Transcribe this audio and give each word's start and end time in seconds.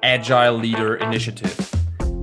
Agile 0.00 0.60
Leader 0.62 1.00
Initiative, 1.00 1.50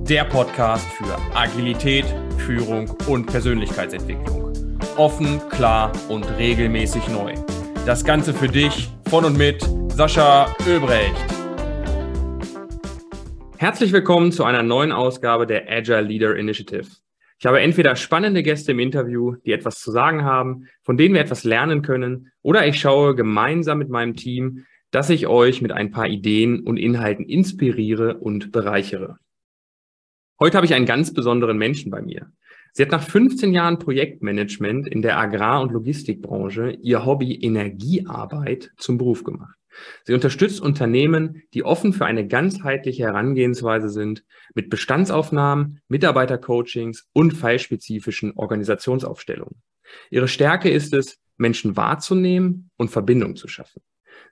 der 0.08 0.24
Podcast 0.24 0.86
für 0.92 1.14
Agilität, 1.34 2.06
Führung 2.38 2.88
und 3.06 3.26
Persönlichkeitsentwicklung. 3.26 4.54
Offen, 4.96 5.46
klar 5.50 5.92
und 6.08 6.24
regelmäßig 6.38 7.06
neu. 7.08 7.34
Das 7.84 8.02
Ganze 8.02 8.32
für 8.32 8.48
dich 8.48 8.90
von 9.10 9.26
und 9.26 9.36
mit 9.36 9.62
Sascha 9.88 10.56
Ölbrecht. 10.66 11.14
Herzlich 13.58 13.92
willkommen 13.92 14.32
zu 14.32 14.44
einer 14.44 14.62
neuen 14.62 14.92
Ausgabe 14.92 15.46
der 15.46 15.70
Agile 15.70 16.00
Leader 16.00 16.34
Initiative. 16.34 16.86
Ich 17.38 17.44
habe 17.44 17.60
entweder 17.60 17.94
spannende 17.94 18.42
Gäste 18.42 18.72
im 18.72 18.78
Interview, 18.78 19.36
die 19.44 19.52
etwas 19.52 19.80
zu 19.80 19.90
sagen 19.90 20.24
haben, 20.24 20.66
von 20.82 20.96
denen 20.96 21.14
wir 21.14 21.20
etwas 21.20 21.44
lernen 21.44 21.82
können, 21.82 22.32
oder 22.40 22.66
ich 22.66 22.80
schaue 22.80 23.14
gemeinsam 23.14 23.76
mit 23.76 23.90
meinem 23.90 24.16
Team, 24.16 24.64
dass 24.96 25.10
ich 25.10 25.26
euch 25.26 25.60
mit 25.60 25.72
ein 25.72 25.90
paar 25.90 26.08
Ideen 26.08 26.60
und 26.60 26.78
Inhalten 26.78 27.26
inspiriere 27.26 28.16
und 28.16 28.50
bereichere. 28.50 29.18
Heute 30.40 30.56
habe 30.56 30.64
ich 30.64 30.72
einen 30.72 30.86
ganz 30.86 31.12
besonderen 31.12 31.58
Menschen 31.58 31.90
bei 31.90 32.00
mir. 32.00 32.32
Sie 32.72 32.82
hat 32.82 32.92
nach 32.92 33.02
15 33.02 33.52
Jahren 33.52 33.78
Projektmanagement 33.78 34.88
in 34.88 35.02
der 35.02 35.18
Agrar- 35.18 35.60
und 35.60 35.70
Logistikbranche 35.70 36.78
ihr 36.80 37.04
Hobby 37.04 37.34
Energiearbeit 37.34 38.70
zum 38.78 38.96
Beruf 38.96 39.22
gemacht. 39.22 39.58
Sie 40.04 40.14
unterstützt 40.14 40.62
Unternehmen, 40.62 41.42
die 41.52 41.62
offen 41.62 41.92
für 41.92 42.06
eine 42.06 42.26
ganzheitliche 42.26 43.02
Herangehensweise 43.02 43.90
sind, 43.90 44.24
mit 44.54 44.70
Bestandsaufnahmen, 44.70 45.82
Mitarbeitercoachings 45.88 47.06
und 47.12 47.32
fallspezifischen 47.32 48.32
Organisationsaufstellungen. 48.34 49.60
Ihre 50.08 50.28
Stärke 50.28 50.70
ist 50.70 50.94
es, 50.94 51.18
Menschen 51.36 51.76
wahrzunehmen 51.76 52.70
und 52.78 52.90
Verbindung 52.90 53.36
zu 53.36 53.46
schaffen. 53.46 53.82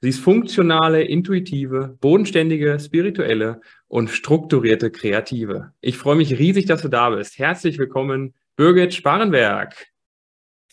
Sie 0.00 0.08
ist 0.08 0.20
funktionale, 0.20 1.02
intuitive, 1.02 1.96
bodenständige, 2.00 2.78
spirituelle 2.78 3.60
und 3.88 4.10
strukturierte 4.10 4.90
Kreative. 4.90 5.72
Ich 5.80 5.98
freue 5.98 6.16
mich 6.16 6.38
riesig, 6.38 6.66
dass 6.66 6.82
du 6.82 6.88
da 6.88 7.10
bist. 7.10 7.38
Herzlich 7.38 7.78
willkommen, 7.78 8.34
Birgit 8.56 8.94
Sparenberg. 8.94 9.74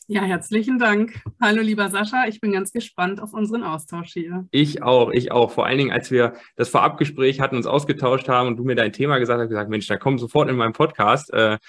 Ja, 0.07 0.23
herzlichen 0.23 0.77
Dank. 0.77 1.21
Hallo, 1.41 1.61
lieber 1.61 1.89
Sascha. 1.89 2.25
Ich 2.27 2.41
bin 2.41 2.51
ganz 2.51 2.73
gespannt 2.73 3.21
auf 3.21 3.33
unseren 3.33 3.63
Austausch 3.63 4.11
hier. 4.11 4.45
Ich 4.51 4.83
auch, 4.83 5.09
ich 5.11 5.31
auch. 5.31 5.51
Vor 5.51 5.65
allen 5.65 5.77
Dingen, 5.77 5.91
als 5.91 6.11
wir 6.11 6.33
das 6.57 6.67
Vorabgespräch 6.67 7.39
hatten, 7.39 7.55
uns 7.55 7.65
ausgetauscht 7.65 8.27
haben 8.27 8.49
und 8.49 8.57
du 8.57 8.65
mir 8.65 8.75
dein 8.75 8.91
Thema 8.91 9.19
gesagt 9.19 9.39
hast, 9.39 9.47
gesagt, 9.47 9.69
Mensch, 9.69 9.87
da 9.87 9.95
komm 9.95 10.17
sofort 10.17 10.49
in 10.49 10.57
meinen 10.57 10.73
Podcast. 10.73 11.31
Äh, 11.31 11.59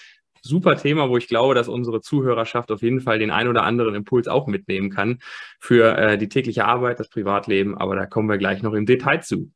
super 0.43 0.77
Thema, 0.77 1.09
wo 1.09 1.17
ich 1.17 1.29
glaube, 1.29 1.55
dass 1.55 1.69
unsere 1.69 2.01
Zuhörerschaft 2.01 2.71
auf 2.71 2.83
jeden 2.83 3.01
Fall 3.01 3.19
den 3.19 3.31
ein 3.31 3.49
oder 3.49 3.63
anderen 3.63 3.95
Impuls 3.95 4.29
auch 4.29 4.47
mitnehmen 4.47 4.91
kann 4.91 5.21
für 5.59 5.97
äh, 5.97 6.19
die 6.19 6.29
tägliche 6.29 6.65
Arbeit, 6.65 7.01
das 7.01 7.09
Privatleben. 7.09 7.79
Aber 7.79 7.97
da 7.97 8.07
kommen 8.07 8.29
wir 8.29 8.39
gleich 8.39 8.63
noch 8.63 8.75
im 8.75 8.87
Detail 8.87 9.23
zu. 9.23 9.51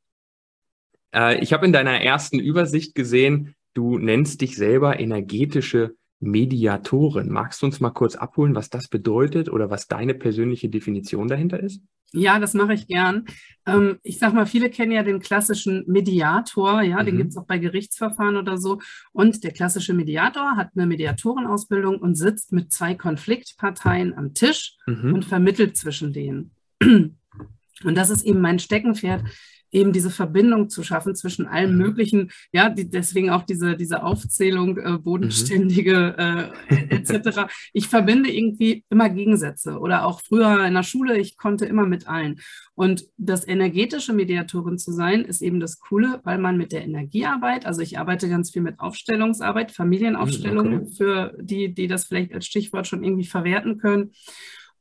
Äh, 1.15 1.41
ich 1.41 1.53
habe 1.53 1.67
in 1.67 1.73
deiner 1.73 2.01
ersten 2.01 2.39
Übersicht 2.39 2.95
gesehen, 2.95 3.55
du 3.75 3.99
nennst 3.99 4.41
dich 4.41 4.57
selber 4.57 4.99
energetische 4.99 5.95
Mediatoren. 6.21 7.31
Magst 7.31 7.63
du 7.63 7.67
uns 7.67 7.81
mal 7.81 7.91
kurz 7.91 8.17
abholen, 8.17 8.55
was 8.55 8.71
das 8.71 8.89
bedeutet 8.89 9.49
oder 9.51 9.71
was 9.71 9.89
deine 9.89 10.15
persönliche 10.15 10.69
Definition 10.69 11.29
dahinter 11.29 11.61
ist? 11.61 11.83
Ja, 12.13 12.39
das 12.39 12.55
mache 12.55 12.75
ich 12.75 12.87
gern. 12.87 13.25
Ähm, 13.67 13.99
ich 14.03 14.19
sage 14.19 14.35
mal, 14.35 14.47
viele 14.47 14.71
kennen 14.71 14.93
ja 14.93 15.03
den 15.03 15.21
klassischen 15.21 15.85
Mediator, 15.87 16.81
ja, 16.83 17.03
mhm. 17.03 17.07
den 17.07 17.17
gibt 17.19 17.31
es 17.31 17.37
auch 17.37 17.47
bei 17.47 17.59
Gerichtsverfahren 17.59 18.37
oder 18.37 18.59
so. 18.59 18.81
Und 19.13 19.45
der 19.45 19.53
klassische 19.53 19.93
Mediator 19.93 20.57
hat 20.57 20.71
eine 20.75 20.87
Mediatorenausbildung 20.87 21.99
und 21.99 22.15
sitzt 22.15 22.53
mit 22.53 22.73
zwei 22.73 22.95
Konfliktparteien 22.95 24.17
am 24.17 24.35
Tisch 24.35 24.77
mhm. 24.87 25.15
und 25.15 25.25
vermittelt 25.25 25.77
zwischen 25.77 26.13
denen. 26.13 26.53
Und 27.85 27.95
das 27.95 28.09
ist 28.09 28.25
eben 28.25 28.41
mein 28.41 28.59
Steckenpferd 28.59 29.23
eben 29.77 29.93
diese 29.93 30.11
Verbindung 30.11 30.69
zu 30.71 30.83
schaffen 30.83 31.15
zwischen 31.15 31.47
allen 31.47 31.73
mhm. 31.73 31.79
möglichen, 31.79 32.31
ja, 32.53 32.71
die, 32.71 32.89
deswegen 32.89 33.31
auch 33.31 33.43
diese, 33.43 33.77
diese 33.77 34.03
Aufzählung, 34.03 34.79
äh, 34.79 34.99
bodenständige 34.99 36.51
äh, 36.69 36.95
etc. 36.95 37.47
Ich 37.73 37.89
verbinde 37.89 38.33
irgendwie 38.33 38.85
immer 38.89 39.11
Gegensätze 39.11 39.79
oder 39.79 40.07
auch 40.07 40.23
früher 40.23 40.65
in 40.67 40.75
der 40.75 40.83
Schule, 40.83 41.19
ich 41.19 41.37
konnte 41.37 41.67
immer 41.67 41.87
mit 41.87 42.09
allen. 42.09 42.41
Und 42.75 43.07
das 43.17 43.47
energetische 43.47 44.13
Mediatorin 44.13 44.79
zu 44.79 44.93
sein, 44.93 45.25
ist 45.25 45.43
eben 45.43 45.61
das 45.61 45.79
Coole, 45.79 46.21
weil 46.25 46.39
man 46.39 46.57
mit 46.57 46.73
der 46.73 46.83
Energiearbeit, 46.83 47.67
also 47.67 47.81
ich 47.83 47.99
arbeite 47.99 48.29
ganz 48.29 48.51
viel 48.51 48.63
mit 48.63 48.81
Aufstellungsarbeit, 48.81 49.73
Familienaufstellung, 49.73 50.75
okay. 50.75 50.95
für 50.97 51.37
die, 51.41 51.75
die 51.75 51.87
das 51.87 52.07
vielleicht 52.07 52.35
als 52.35 52.47
Stichwort 52.47 52.87
schon 52.87 53.05
irgendwie 53.05 53.27
verwerten 53.27 53.79
können. 53.79 54.13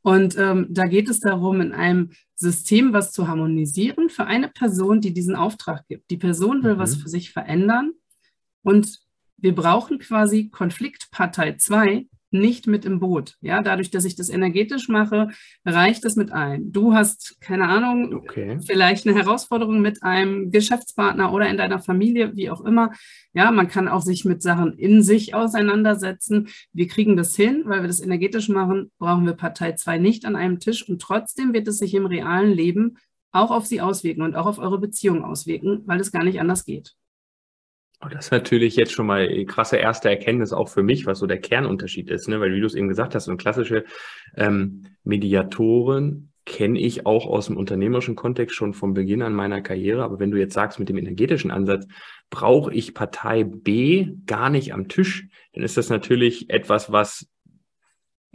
Und 0.06 0.38
ähm, 0.38 0.68
da 0.70 0.86
geht 0.86 1.10
es 1.10 1.20
darum, 1.20 1.62
in 1.62 1.74
einem 1.74 2.12
System 2.36 2.94
was 2.94 3.12
zu 3.12 3.28
harmonisieren 3.28 4.10
für 4.10 4.26
eine 4.26 4.50
Person, 4.50 5.02
die 5.02 5.16
diesen 5.16 5.36
Auftrag 5.36 5.88
gibt. 5.88 6.12
Die 6.12 6.18
Person 6.18 6.64
will 6.64 6.76
mhm. 6.76 6.78
was 6.78 6.96
für 6.96 7.10
sich 7.10 7.32
verändern 7.32 7.92
und 8.62 9.00
wir 9.38 9.56
brauchen 9.56 9.98
quasi 9.98 10.50
Konfliktpartei 10.50 11.54
2, 11.58 12.06
nicht 12.40 12.68
mit 12.68 12.86
im 12.86 13.00
Boot. 13.00 13.36
Ja, 13.42 13.62
dadurch, 13.62 13.92
dass 13.92 14.06
ich 14.06 14.16
das 14.16 14.30
energetisch 14.30 14.90
mache, 14.90 15.30
reicht 15.66 16.06
es 16.06 16.16
mit 16.16 16.32
ein. 16.32 16.72
Du 16.72 16.94
hast, 16.94 17.40
keine 17.42 17.68
Ahnung, 17.68 18.14
okay. 18.14 18.60
vielleicht 18.66 19.08
eine 19.08 19.16
Herausforderung 19.16 19.82
mit 19.82 20.04
einem 20.04 20.52
Geschäftspartner 20.52 21.34
oder 21.34 21.50
in 21.50 21.58
deiner 21.58 21.80
Familie, 21.80 22.36
wie 22.36 22.50
auch 22.50 22.62
immer. 22.62 22.92
Ja, 23.34 23.52
man 23.52 23.68
kann 23.68 23.88
auch 23.88 24.02
sich 24.02 24.26
mit 24.26 24.42
Sachen 24.42 24.78
in 24.78 25.02
sich 25.02 25.34
auseinandersetzen. 25.34 26.48
Wir 26.74 26.88
kriegen 26.88 27.18
das 27.18 27.36
hin, 27.36 27.64
weil 27.66 27.82
wir 27.82 27.88
das 27.88 28.02
energetisch 28.02 28.50
machen, 28.50 28.92
brauchen 29.00 29.26
wir 29.26 29.34
Partei 29.34 29.74
2 29.74 29.98
nicht 29.98 30.26
an 30.26 30.36
einem 30.36 30.60
Tisch 30.60 30.88
und 30.88 31.02
trotzdem 31.02 31.54
wird 31.54 31.68
es 31.68 31.80
sich 31.80 31.94
im 31.94 32.06
realen 32.06 32.52
Leben 32.52 32.98
auch 33.32 33.52
auf 33.52 33.66
sie 33.66 33.82
auswirken 33.82 34.22
und 34.22 34.36
auch 34.36 34.46
auf 34.46 34.60
eure 34.60 34.80
Beziehung 34.80 35.24
auswirken, 35.24 35.84
weil 35.86 36.00
es 36.00 36.12
gar 36.12 36.24
nicht 36.24 36.40
anders 36.40 36.66
geht. 36.66 36.96
Das 38.02 38.26
ist 38.26 38.32
natürlich 38.32 38.76
jetzt 38.76 38.92
schon 38.92 39.08
mal 39.08 39.28
eine 39.28 39.46
krasse 39.46 39.78
erste 39.78 40.10
Erkenntnis 40.10 40.54
auch 40.54 40.70
für 40.70 40.84
mich, 40.84 41.06
was 41.06 41.20
so 41.20 41.28
der 41.28 41.40
Kernunterschied 41.40 42.10
ist, 42.10 42.28
ne? 42.28 42.40
weil 42.40 42.54
wie 42.54 42.60
du 42.60 42.66
es 42.66 42.76
eben 42.76 42.88
gesagt 42.88 43.16
hast, 43.16 43.26
so 43.26 43.36
klassische 43.36 43.86
ähm, 44.36 44.88
Mediatoren 45.04 46.32
kenne 46.46 46.80
ich 46.80 47.08
auch 47.08 47.26
aus 47.26 47.48
dem 47.48 47.58
unternehmerischen 47.58 48.16
Kontext 48.16 48.56
schon 48.56 48.74
von 48.74 48.94
Beginn 48.94 49.24
an 49.24 49.34
meiner 49.34 49.62
Karriere. 49.62 50.04
Aber 50.04 50.20
wenn 50.20 50.30
du 50.30 50.38
jetzt 50.38 50.54
sagst, 50.54 50.78
mit 50.78 50.90
dem 50.90 50.98
energetischen 50.98 51.50
Ansatz 51.50 51.88
brauche 52.30 52.72
ich 52.72 52.94
Partei 52.94 53.44
B 53.44 54.10
gar 54.28 54.52
nicht 54.52 54.74
am 54.74 54.88
Tisch, 54.88 55.28
dann 55.54 55.64
ist 55.64 55.78
das 55.78 55.90
natürlich 55.90 56.50
etwas, 56.52 56.92
was 56.92 57.28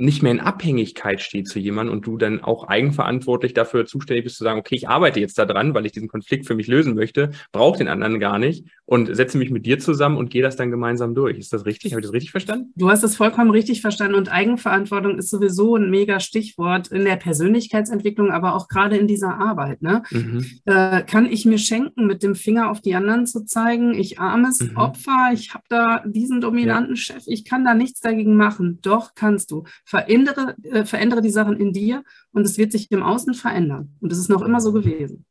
nicht 0.00 0.22
mehr 0.22 0.32
in 0.32 0.40
Abhängigkeit 0.40 1.20
steht 1.20 1.46
zu 1.46 1.58
jemandem 1.58 1.94
und 1.94 2.06
du 2.06 2.16
dann 2.16 2.42
auch 2.42 2.68
eigenverantwortlich 2.68 3.52
dafür 3.52 3.84
zuständig 3.84 4.24
bist 4.24 4.36
zu 4.36 4.44
sagen, 4.44 4.58
okay, 4.58 4.74
ich 4.74 4.88
arbeite 4.88 5.20
jetzt 5.20 5.38
daran, 5.38 5.74
weil 5.74 5.84
ich 5.86 5.92
diesen 5.92 6.08
Konflikt 6.08 6.46
für 6.46 6.54
mich 6.54 6.66
lösen 6.66 6.94
möchte, 6.94 7.30
brauche 7.52 7.78
den 7.78 7.88
anderen 7.88 8.18
gar 8.18 8.38
nicht 8.38 8.66
und 8.86 9.14
setze 9.14 9.38
mich 9.38 9.50
mit 9.50 9.66
dir 9.66 9.78
zusammen 9.78 10.16
und 10.16 10.30
gehe 10.30 10.42
das 10.42 10.56
dann 10.56 10.70
gemeinsam 10.70 11.14
durch. 11.14 11.38
Ist 11.38 11.52
das 11.52 11.66
richtig? 11.66 11.92
Habe 11.92 12.00
ich 12.00 12.06
das 12.06 12.14
richtig 12.14 12.30
verstanden? 12.30 12.72
Du 12.76 12.90
hast 12.90 13.04
es 13.04 13.14
vollkommen 13.14 13.50
richtig 13.50 13.82
verstanden 13.82 14.14
und 14.14 14.32
Eigenverantwortung 14.32 15.18
ist 15.18 15.30
sowieso 15.30 15.76
ein 15.76 15.90
mega 15.90 16.18
Stichwort 16.18 16.88
in 16.88 17.04
der 17.04 17.16
Persönlichkeitsentwicklung, 17.16 18.30
aber 18.30 18.54
auch 18.54 18.68
gerade 18.68 18.96
in 18.96 19.06
dieser 19.06 19.38
Arbeit. 19.38 19.82
Ne? 19.82 20.02
Mhm. 20.10 20.46
Äh, 20.64 21.02
kann 21.02 21.26
ich 21.26 21.44
mir 21.44 21.58
schenken, 21.58 22.06
mit 22.06 22.22
dem 22.22 22.34
Finger 22.34 22.70
auf 22.70 22.80
die 22.80 22.94
anderen 22.94 23.26
zu 23.26 23.44
zeigen, 23.44 23.94
ich 23.94 24.18
armes 24.18 24.60
mhm. 24.60 24.76
Opfer, 24.76 25.30
ich 25.34 25.52
habe 25.52 25.64
da 25.68 26.02
diesen 26.06 26.40
dominanten 26.40 26.94
ja. 26.94 27.00
Chef, 27.00 27.24
ich 27.26 27.44
kann 27.44 27.64
da 27.64 27.74
nichts 27.74 28.00
dagegen 28.00 28.34
machen. 28.34 28.78
Doch 28.82 29.14
kannst 29.14 29.50
du 29.50 29.64
verändere, 29.90 30.54
äh, 30.62 30.84
verändere 30.84 31.20
die 31.20 31.30
Sachen 31.30 31.56
in 31.56 31.72
dir 31.72 32.04
und 32.30 32.46
es 32.46 32.56
wird 32.58 32.70
sich 32.70 32.92
im 32.92 33.02
Außen 33.02 33.34
verändern. 33.34 33.96
Und 33.98 34.12
es 34.12 34.18
ist 34.18 34.28
noch 34.28 34.42
immer 34.42 34.60
so 34.60 34.72
gewesen. 34.72 35.24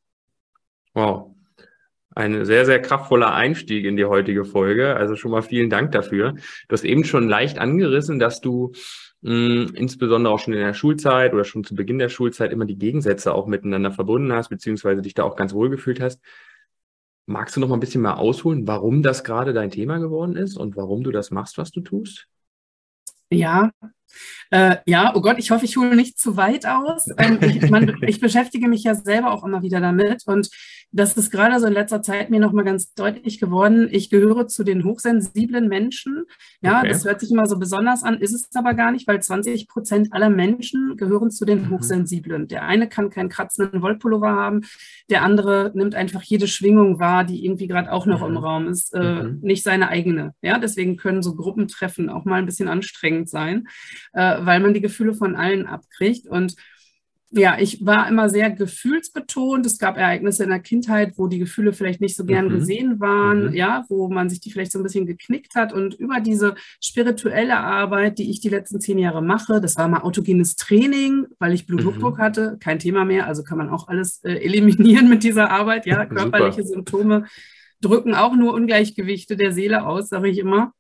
Wow. 0.94 1.34
Ein 2.14 2.44
sehr, 2.44 2.66
sehr 2.66 2.82
kraftvoller 2.82 3.34
Einstieg 3.34 3.86
in 3.86 3.96
die 3.96 4.04
heutige 4.04 4.44
Folge. 4.44 4.98
Also 4.98 5.16
schon 5.16 5.32
mal 5.32 5.44
vielen 5.44 5.70
Dank 5.70 5.94
dafür. 5.94 6.34
Du 6.68 6.74
hast 6.74 6.84
eben 6.84 7.06
schon 7.06 7.30
leicht 7.30 7.58
angerissen, 7.58 8.20
dass 8.20 8.42
du 8.42 8.74
mh, 9.22 9.32
hm, 9.32 9.76
insbesondere 9.76 10.34
auch 10.34 10.40
schon 10.40 10.54
in 10.54 10.60
der 10.60 10.74
Schulzeit 10.74 11.34
oder 11.34 11.46
schon 11.46 11.64
zu 11.64 11.74
Beginn 11.74 11.98
der 11.98 12.10
Schulzeit 12.10 12.52
immer 12.52 12.66
die 12.66 12.78
Gegensätze 12.78 13.34
auch 13.34 13.48
miteinander 13.48 13.92
verbunden 13.94 14.34
hast, 14.34 14.50
beziehungsweise 14.50 15.02
dich 15.02 15.14
da 15.14 15.24
auch 15.24 15.38
ganz 15.38 15.54
wohl 15.54 15.70
gefühlt 15.70 16.02
hast. 16.02 16.20
Magst 17.28 17.56
du 17.56 17.62
noch 17.62 17.70
mal 17.70 17.78
ein 17.78 17.80
bisschen 17.80 18.02
mehr 18.02 18.18
ausholen, 18.18 18.68
warum 18.68 19.04
das 19.04 19.24
gerade 19.24 19.54
dein 19.54 19.72
Thema 19.72 20.00
geworden 20.00 20.36
ist 20.36 20.58
und 20.58 20.76
warum 20.76 21.02
du 21.02 21.12
das 21.12 21.32
machst, 21.32 21.58
was 21.58 21.72
du 21.72 21.80
tust? 21.80 22.28
Ja, 23.30 23.72
äh, 24.52 24.78
ja, 24.86 25.14
oh 25.16 25.22
Gott, 25.22 25.38
ich 25.38 25.52
hoffe, 25.52 25.66
ich 25.66 25.78
hole 25.78 25.96
nicht 25.96 26.20
zu 26.20 26.38
weit 26.38 26.66
aus. 26.66 27.08
Ähm, 27.18 27.40
ich, 27.42 27.70
man, 27.70 27.98
ich, 28.08 28.20
beschäftige 28.20 28.68
mich 28.68 28.84
ja 28.84 28.96
selber 28.96 29.32
auch 29.32 29.44
immer 29.44 29.62
wieder 29.62 29.80
damit 29.80 30.24
und 30.26 30.50
das 30.92 31.16
ist 31.18 31.30
gerade 31.32 31.60
so 31.60 31.68
in 31.68 31.74
letzter 31.74 32.02
Zeit 32.02 32.32
mir 32.32 32.40
nochmal 32.40 32.66
ganz 32.66 32.94
deutlich 32.96 33.40
geworden. 33.40 33.88
Ich 33.92 34.10
gehöre 34.10 34.48
zu 34.48 34.64
den 34.64 34.84
hochsensiblen 34.84 35.68
Menschen. 35.68 36.26
Ja, 36.62 36.80
okay. 36.80 36.90
das 36.90 37.06
hört 37.06 37.20
sich 37.20 37.32
immer 37.32 37.46
so 37.46 37.60
besonders 37.60 38.02
an, 38.02 38.20
ist 38.20 38.34
es 38.34 38.50
aber 38.56 38.74
gar 38.74 38.92
nicht, 38.92 39.08
weil 39.08 39.22
20 39.22 39.68
Prozent 39.68 40.14
aller 40.14 40.32
Menschen 40.32 40.98
gehören 40.98 41.30
zu 41.30 41.46
den 41.46 41.66
mhm. 41.66 41.70
Hochsensiblen. 41.72 42.48
Der 42.48 42.64
eine 42.64 42.90
kann 42.90 43.12
keinen 43.12 43.30
kratzenden 43.30 43.84
Wollpullover 43.84 44.32
haben, 44.32 44.62
der 45.12 45.22
andere 45.22 45.72
nimmt 45.76 45.94
einfach 45.94 46.24
jede 46.24 46.48
Schwingung 46.48 47.00
wahr, 47.00 47.24
die 47.24 47.46
irgendwie 47.46 47.68
gerade 47.68 47.92
auch 47.92 48.08
noch 48.08 48.22
mhm. 48.22 48.36
im 48.36 48.38
Raum 48.38 48.68
ist, 48.68 48.94
äh, 48.96 49.24
mhm. 49.24 49.40
nicht 49.42 49.64
seine 49.64 49.90
eigene. 49.90 50.34
Ja, 50.42 50.58
deswegen 50.58 50.98
können 50.98 51.22
so 51.22 51.36
Gruppentreffen 51.36 52.10
auch 52.10 52.26
mal 52.26 52.40
ein 52.40 52.48
bisschen 52.48 52.68
anstrengend 52.68 53.30
sein, 53.30 53.68
äh, 54.14 54.38
weil 54.42 54.60
man 54.60 54.74
die 54.74 54.82
Gefühle 54.82 55.14
von 55.14 55.36
allen 55.36 55.66
abkriegt 55.66 56.28
und 56.28 56.56
ja, 57.32 57.58
ich 57.60 57.86
war 57.86 58.08
immer 58.08 58.28
sehr 58.28 58.50
gefühlsbetont. 58.50 59.64
Es 59.66 59.78
gab 59.78 59.98
Ereignisse 59.98 60.44
in 60.44 60.50
der 60.50 60.60
Kindheit, 60.60 61.14
wo 61.18 61.28
die 61.28 61.38
Gefühle 61.38 61.74
vielleicht 61.74 62.02
nicht 62.02 62.16
so 62.16 62.26
gern 62.26 62.46
mhm. 62.46 62.50
gesehen 62.50 63.00
waren, 63.00 63.48
mhm. 63.48 63.54
ja, 63.54 63.86
wo 63.88 64.10
man 64.10 64.30
sich 64.30 64.40
die 64.40 64.52
vielleicht 64.52 64.72
so 64.72 64.80
ein 64.80 64.84
bisschen 64.84 65.06
geknickt 65.06 65.54
hat. 65.54 65.72
Und 65.72 65.94
über 65.94 66.22
diese 66.22 66.56
spirituelle 66.82 67.60
Arbeit, 67.60 68.18
die 68.18 68.32
ich 68.32 68.40
die 68.40 68.50
letzten 68.50 68.82
zehn 68.82 68.98
Jahre 68.98 69.22
mache, 69.22 69.62
das 69.62 69.78
war 69.78 69.88
mal 69.88 70.02
autogenes 70.02 70.56
Training, 70.56 71.28
weil 71.38 71.54
ich 71.54 71.68
Bluthochdruck 71.68 72.18
mhm. 72.18 72.22
hatte, 72.22 72.58
kein 72.60 72.80
Thema 72.80 73.06
mehr. 73.06 73.28
Also 73.28 73.44
kann 73.44 73.60
man 73.60 73.70
auch 73.70 73.88
alles 73.88 74.24
äh, 74.24 74.34
eliminieren 74.34 75.08
mit 75.08 75.24
dieser 75.24 75.52
Arbeit. 75.52 75.86
Ja, 75.86 76.06
körperliche 76.08 76.64
Symptome 76.64 77.26
drücken 77.80 78.16
auch 78.16 78.36
nur 78.36 78.54
Ungleichgewichte 78.56 79.38
der 79.38 79.54
Seele 79.54 79.86
aus, 79.86 80.10
sage 80.10 80.30
ich 80.30 80.40
immer. 80.40 80.74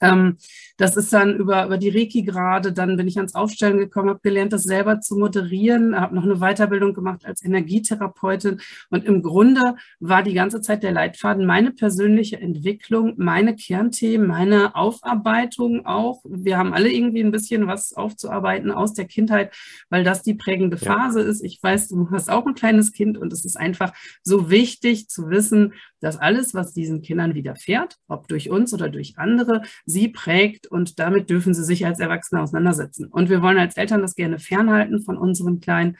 Ähm, 0.00 0.36
das 0.76 0.96
ist 0.96 1.12
dann 1.12 1.36
über, 1.36 1.66
über 1.66 1.78
die 1.78 1.88
Reiki 1.88 2.22
gerade, 2.22 2.72
dann 2.72 2.96
bin 2.96 3.06
ich 3.06 3.16
ans 3.16 3.34
Aufstellen 3.34 3.78
gekommen, 3.78 4.10
habe 4.10 4.20
gelernt, 4.22 4.52
das 4.52 4.64
selber 4.64 5.00
zu 5.00 5.16
moderieren, 5.16 5.98
habe 5.98 6.14
noch 6.14 6.24
eine 6.24 6.36
Weiterbildung 6.36 6.94
gemacht 6.94 7.24
als 7.24 7.44
Energietherapeutin 7.44 8.60
und 8.90 9.04
im 9.04 9.22
Grunde 9.22 9.76
war 10.00 10.22
die 10.22 10.34
ganze 10.34 10.60
Zeit 10.60 10.82
der 10.82 10.92
Leitfaden 10.92 11.46
meine 11.46 11.70
persönliche 11.70 12.40
Entwicklung, 12.40 13.14
meine 13.16 13.54
Kernthemen, 13.54 14.26
meine 14.26 14.74
Aufarbeitung 14.74 15.86
auch. 15.86 16.22
Wir 16.24 16.58
haben 16.58 16.74
alle 16.74 16.90
irgendwie 16.90 17.22
ein 17.22 17.30
bisschen 17.30 17.66
was 17.66 17.92
aufzuarbeiten 17.92 18.72
aus 18.72 18.94
der 18.94 19.04
Kindheit, 19.04 19.54
weil 19.90 20.02
das 20.02 20.22
die 20.22 20.34
prägende 20.34 20.76
Phase 20.76 21.22
ja. 21.22 21.28
ist. 21.28 21.44
Ich 21.44 21.62
weiß, 21.62 21.88
du 21.88 22.10
hast 22.10 22.30
auch 22.30 22.46
ein 22.46 22.54
kleines 22.54 22.92
Kind 22.92 23.16
und 23.16 23.32
es 23.32 23.44
ist 23.44 23.56
einfach 23.56 23.92
so 24.22 24.50
wichtig 24.50 25.08
zu 25.08 25.30
wissen, 25.30 25.72
dass 26.04 26.18
alles, 26.18 26.52
was 26.52 26.74
diesen 26.74 27.00
Kindern 27.00 27.34
widerfährt, 27.34 27.96
ob 28.08 28.28
durch 28.28 28.50
uns 28.50 28.74
oder 28.74 28.90
durch 28.90 29.16
andere, 29.16 29.62
sie 29.86 30.08
prägt 30.08 30.66
und 30.66 30.98
damit 30.98 31.30
dürfen 31.30 31.54
sie 31.54 31.64
sich 31.64 31.86
als 31.86 31.98
Erwachsene 31.98 32.42
auseinandersetzen. 32.42 33.06
Und 33.06 33.30
wir 33.30 33.40
wollen 33.40 33.56
als 33.56 33.78
Eltern 33.78 34.02
das 34.02 34.14
gerne 34.14 34.38
fernhalten 34.38 35.00
von 35.00 35.16
unseren 35.16 35.60
Kleinen. 35.60 35.96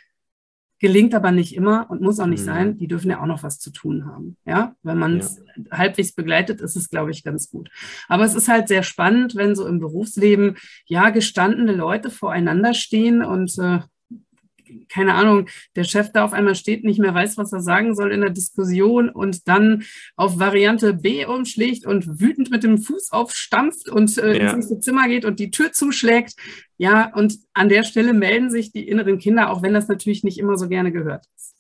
Gelingt 0.79 1.15
aber 1.15 1.31
nicht 1.31 1.55
immer 1.55 1.87
und 1.89 2.03
muss 2.03 2.21
auch 2.21 2.27
nicht 2.27 2.43
mhm. 2.43 2.45
sein. 2.45 2.77
Die 2.77 2.87
dürfen 2.87 3.11
ja 3.11 3.23
auch 3.23 3.27
noch 3.27 3.43
was 3.43 3.59
zu 3.59 3.71
tun 3.71 4.05
haben. 4.05 4.37
Ja, 4.45 4.75
wenn 4.83 4.99
man 4.99 5.21
es 5.21 5.41
ja. 5.57 5.79
halbwegs 5.79 6.13
begleitet, 6.13 6.61
ist 6.61 6.77
es, 6.77 6.91
glaube 6.91 7.11
ich, 7.11 7.25
ganz 7.25 7.49
gut. 7.49 7.71
Aber 8.07 8.25
es 8.25 8.35
ist 8.35 8.49
halt 8.49 8.69
sehr 8.69 8.83
spannend, 8.83 9.37
wenn 9.37 9.55
so 9.55 9.67
im 9.67 9.79
Berufsleben 9.79 10.57
ja 10.85 11.09
gestandene 11.09 11.73
Leute 11.73 12.11
voreinander 12.11 12.75
stehen 12.75 13.25
und 13.25 13.59
äh, 13.59 13.81
keine 14.89 15.15
Ahnung, 15.15 15.49
der 15.77 15.85
Chef 15.85 16.11
da 16.13 16.25
auf 16.25 16.33
einmal 16.33 16.55
steht, 16.55 16.85
nicht 16.85 16.99
mehr 16.99 17.15
weiß, 17.15 17.37
was 17.39 17.53
er 17.53 17.61
sagen 17.61 17.95
soll 17.95 18.13
in 18.13 18.21
der 18.21 18.31
Diskussion 18.31 19.09
und 19.09 19.49
dann 19.49 19.85
auf 20.17 20.39
Variante 20.39 20.95
B 20.95 21.27
umschlägt 21.27 21.87
und 21.87 22.21
wütend 22.21 22.51
mit 22.51 22.63
dem 22.63 22.79
Fuß 22.79 23.13
aufstampft 23.13 23.89
und 23.89 24.17
äh, 24.19 24.39
ja. 24.39 24.53
ins 24.53 24.69
Zimmer 24.81 25.09
geht 25.09 25.25
und 25.25 25.41
die 25.41 25.51
Tür 25.51 25.73
zuschlägt. 25.73 26.35
Ja, 26.77 27.13
und 27.15 27.39
an 27.53 27.69
der 27.69 27.85
Stelle 27.85 28.13
melden 28.13 28.51
sich 28.51 28.73
die 28.73 28.89
inneren 28.89 29.19
Kinder, 29.19 29.51
auch 29.51 29.63
wenn 29.63 29.75
das 29.75 29.89
natürlich 29.89 30.25
nicht 30.25 30.39
immer 30.39 30.59
so 30.59 30.69
gerne 30.69 30.93
gehört 30.93 31.27
ist. 31.37 31.55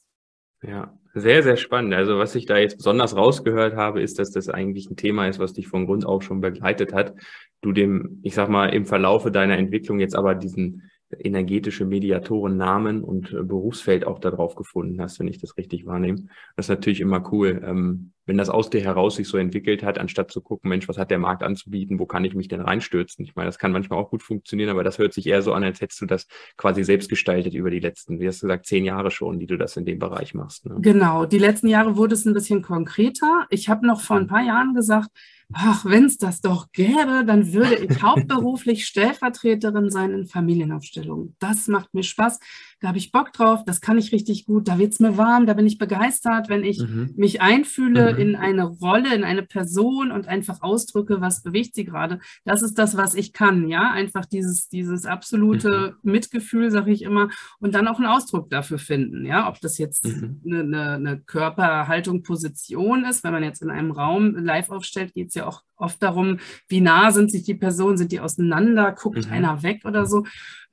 Ja, 0.62 0.98
sehr, 1.14 1.44
sehr 1.44 1.56
spannend. 1.56 1.94
Also 1.94 2.18
was 2.18 2.34
ich 2.34 2.44
da 2.44 2.56
jetzt 2.56 2.78
besonders 2.78 3.14
rausgehört 3.14 3.76
habe, 3.76 4.02
ist, 4.02 4.18
dass 4.18 4.32
das 4.32 4.48
eigentlich 4.48 4.90
ein 4.90 4.96
Thema 4.96 5.28
ist, 5.28 5.38
was 5.38 5.52
dich 5.52 5.68
von 5.68 5.86
Grund 5.86 6.04
auf 6.04 6.24
schon 6.24 6.40
begleitet 6.40 6.92
hat. 6.92 7.14
Du 7.60 7.70
dem, 7.70 8.18
ich 8.24 8.34
sag 8.34 8.48
mal, 8.48 8.68
im 8.68 8.84
Verlaufe 8.84 9.30
deiner 9.30 9.56
Entwicklung 9.56 10.00
jetzt 10.00 10.16
aber 10.16 10.34
diesen 10.34 10.90
energetische 11.20 11.84
Mediatoren 11.84 12.56
Namen 12.56 13.02
und 13.02 13.32
äh, 13.32 13.42
Berufsfeld 13.42 14.06
auch 14.06 14.18
darauf 14.18 14.54
gefunden 14.54 15.00
hast, 15.00 15.20
wenn 15.20 15.28
ich 15.28 15.38
das 15.38 15.56
richtig 15.56 15.86
wahrnehme. 15.86 16.26
Das 16.56 16.66
ist 16.66 16.70
natürlich 16.70 17.00
immer 17.00 17.32
cool, 17.32 17.62
ähm, 17.64 18.12
wenn 18.26 18.38
das 18.38 18.48
aus 18.48 18.70
dir 18.70 18.80
heraus 18.80 19.16
sich 19.16 19.28
so 19.28 19.36
entwickelt 19.36 19.82
hat, 19.82 19.98
anstatt 19.98 20.30
zu 20.30 20.40
gucken, 20.40 20.70
Mensch, 20.70 20.88
was 20.88 20.96
hat 20.96 21.10
der 21.10 21.18
Markt 21.18 21.42
anzubieten, 21.42 21.98
wo 21.98 22.06
kann 22.06 22.24
ich 22.24 22.34
mich 22.34 22.48
denn 22.48 22.60
reinstürzen? 22.60 23.24
Ich 23.24 23.34
meine, 23.34 23.48
das 23.48 23.58
kann 23.58 23.72
manchmal 23.72 23.98
auch 23.98 24.10
gut 24.10 24.22
funktionieren, 24.22 24.70
aber 24.70 24.82
das 24.82 24.98
hört 24.98 25.12
sich 25.12 25.26
eher 25.26 25.42
so 25.42 25.52
an, 25.52 25.62
als 25.62 25.80
hättest 25.80 26.00
du 26.00 26.06
das 26.06 26.26
quasi 26.56 26.84
selbst 26.84 27.10
gestaltet 27.10 27.54
über 27.54 27.70
die 27.70 27.80
letzten, 27.80 28.20
wie 28.20 28.26
hast 28.26 28.42
du 28.42 28.46
gesagt, 28.46 28.66
zehn 28.66 28.84
Jahre 28.84 29.10
schon, 29.10 29.38
die 29.38 29.46
du 29.46 29.58
das 29.58 29.76
in 29.76 29.84
dem 29.84 29.98
Bereich 29.98 30.32
machst. 30.32 30.66
Ne? 30.66 30.76
Genau, 30.80 31.26
die 31.26 31.38
letzten 31.38 31.68
Jahre 31.68 31.96
wurde 31.96 32.14
es 32.14 32.24
ein 32.24 32.34
bisschen 32.34 32.62
konkreter. 32.62 33.46
Ich 33.50 33.68
habe 33.68 33.86
noch 33.86 34.00
vor 34.00 34.16
ein 34.16 34.26
paar 34.26 34.42
Jahren 34.42 34.74
gesagt, 34.74 35.10
ach, 35.54 35.84
wenn 35.84 36.04
es 36.04 36.18
das 36.18 36.40
doch 36.40 36.72
gäbe, 36.72 37.24
dann 37.26 37.52
würde 37.52 37.76
ich 37.76 38.02
hauptberuflich 38.02 38.86
Stellvertreterin 38.86 39.90
sein 39.90 40.12
in 40.12 40.26
Familienaufstellungen. 40.26 41.36
Das 41.38 41.68
macht 41.68 41.94
mir 41.94 42.02
Spaß, 42.02 42.40
da 42.80 42.88
habe 42.88 42.98
ich 42.98 43.12
Bock 43.12 43.32
drauf, 43.32 43.64
das 43.64 43.80
kann 43.80 43.98
ich 43.98 44.12
richtig 44.12 44.46
gut, 44.46 44.68
da 44.68 44.78
wird 44.78 44.92
es 44.92 45.00
mir 45.00 45.16
warm, 45.16 45.46
da 45.46 45.54
bin 45.54 45.66
ich 45.66 45.78
begeistert, 45.78 46.48
wenn 46.48 46.64
ich 46.64 46.80
mhm. 46.80 47.12
mich 47.16 47.40
einfühle 47.40 48.12
mhm. 48.12 48.18
in 48.18 48.36
eine 48.36 48.64
Rolle, 48.64 49.14
in 49.14 49.24
eine 49.24 49.42
Person 49.42 50.10
und 50.10 50.28
einfach 50.28 50.62
ausdrücke, 50.62 51.20
was 51.20 51.42
bewegt 51.42 51.74
sie 51.74 51.84
gerade. 51.84 52.20
Das 52.44 52.62
ist 52.62 52.78
das, 52.78 52.96
was 52.96 53.14
ich 53.14 53.32
kann, 53.32 53.68
ja, 53.68 53.90
einfach 53.90 54.26
dieses, 54.26 54.68
dieses 54.68 55.06
absolute 55.06 55.96
mhm. 56.02 56.12
Mitgefühl, 56.12 56.70
sage 56.70 56.92
ich 56.92 57.02
immer, 57.02 57.28
und 57.60 57.74
dann 57.74 57.88
auch 57.88 57.98
einen 57.98 58.06
Ausdruck 58.06 58.50
dafür 58.50 58.78
finden, 58.78 59.24
ja, 59.24 59.48
ob 59.48 59.60
das 59.60 59.78
jetzt 59.78 60.04
mhm. 60.04 60.40
eine, 60.44 60.60
eine, 60.60 60.90
eine 60.94 61.20
Körperhaltung, 61.20 62.22
Position 62.22 63.04
ist, 63.04 63.24
wenn 63.24 63.32
man 63.32 63.42
jetzt 63.42 63.62
in 63.62 63.70
einem 63.70 63.90
Raum 63.92 64.34
live 64.36 64.70
aufstellt, 64.70 65.14
geht 65.14 65.28
es 65.28 65.34
ja 65.34 65.46
auch 65.46 65.62
oft 65.76 66.02
darum, 66.02 66.38
wie 66.68 66.80
nah 66.80 67.10
sind 67.10 67.30
sich 67.30 67.44
die 67.44 67.54
Personen, 67.54 67.96
sind 67.96 68.12
die 68.12 68.20
auseinander, 68.20 68.92
guckt 68.92 69.26
mhm. 69.26 69.32
einer 69.32 69.62
weg 69.62 69.82
oder 69.84 70.06
so. 70.06 70.24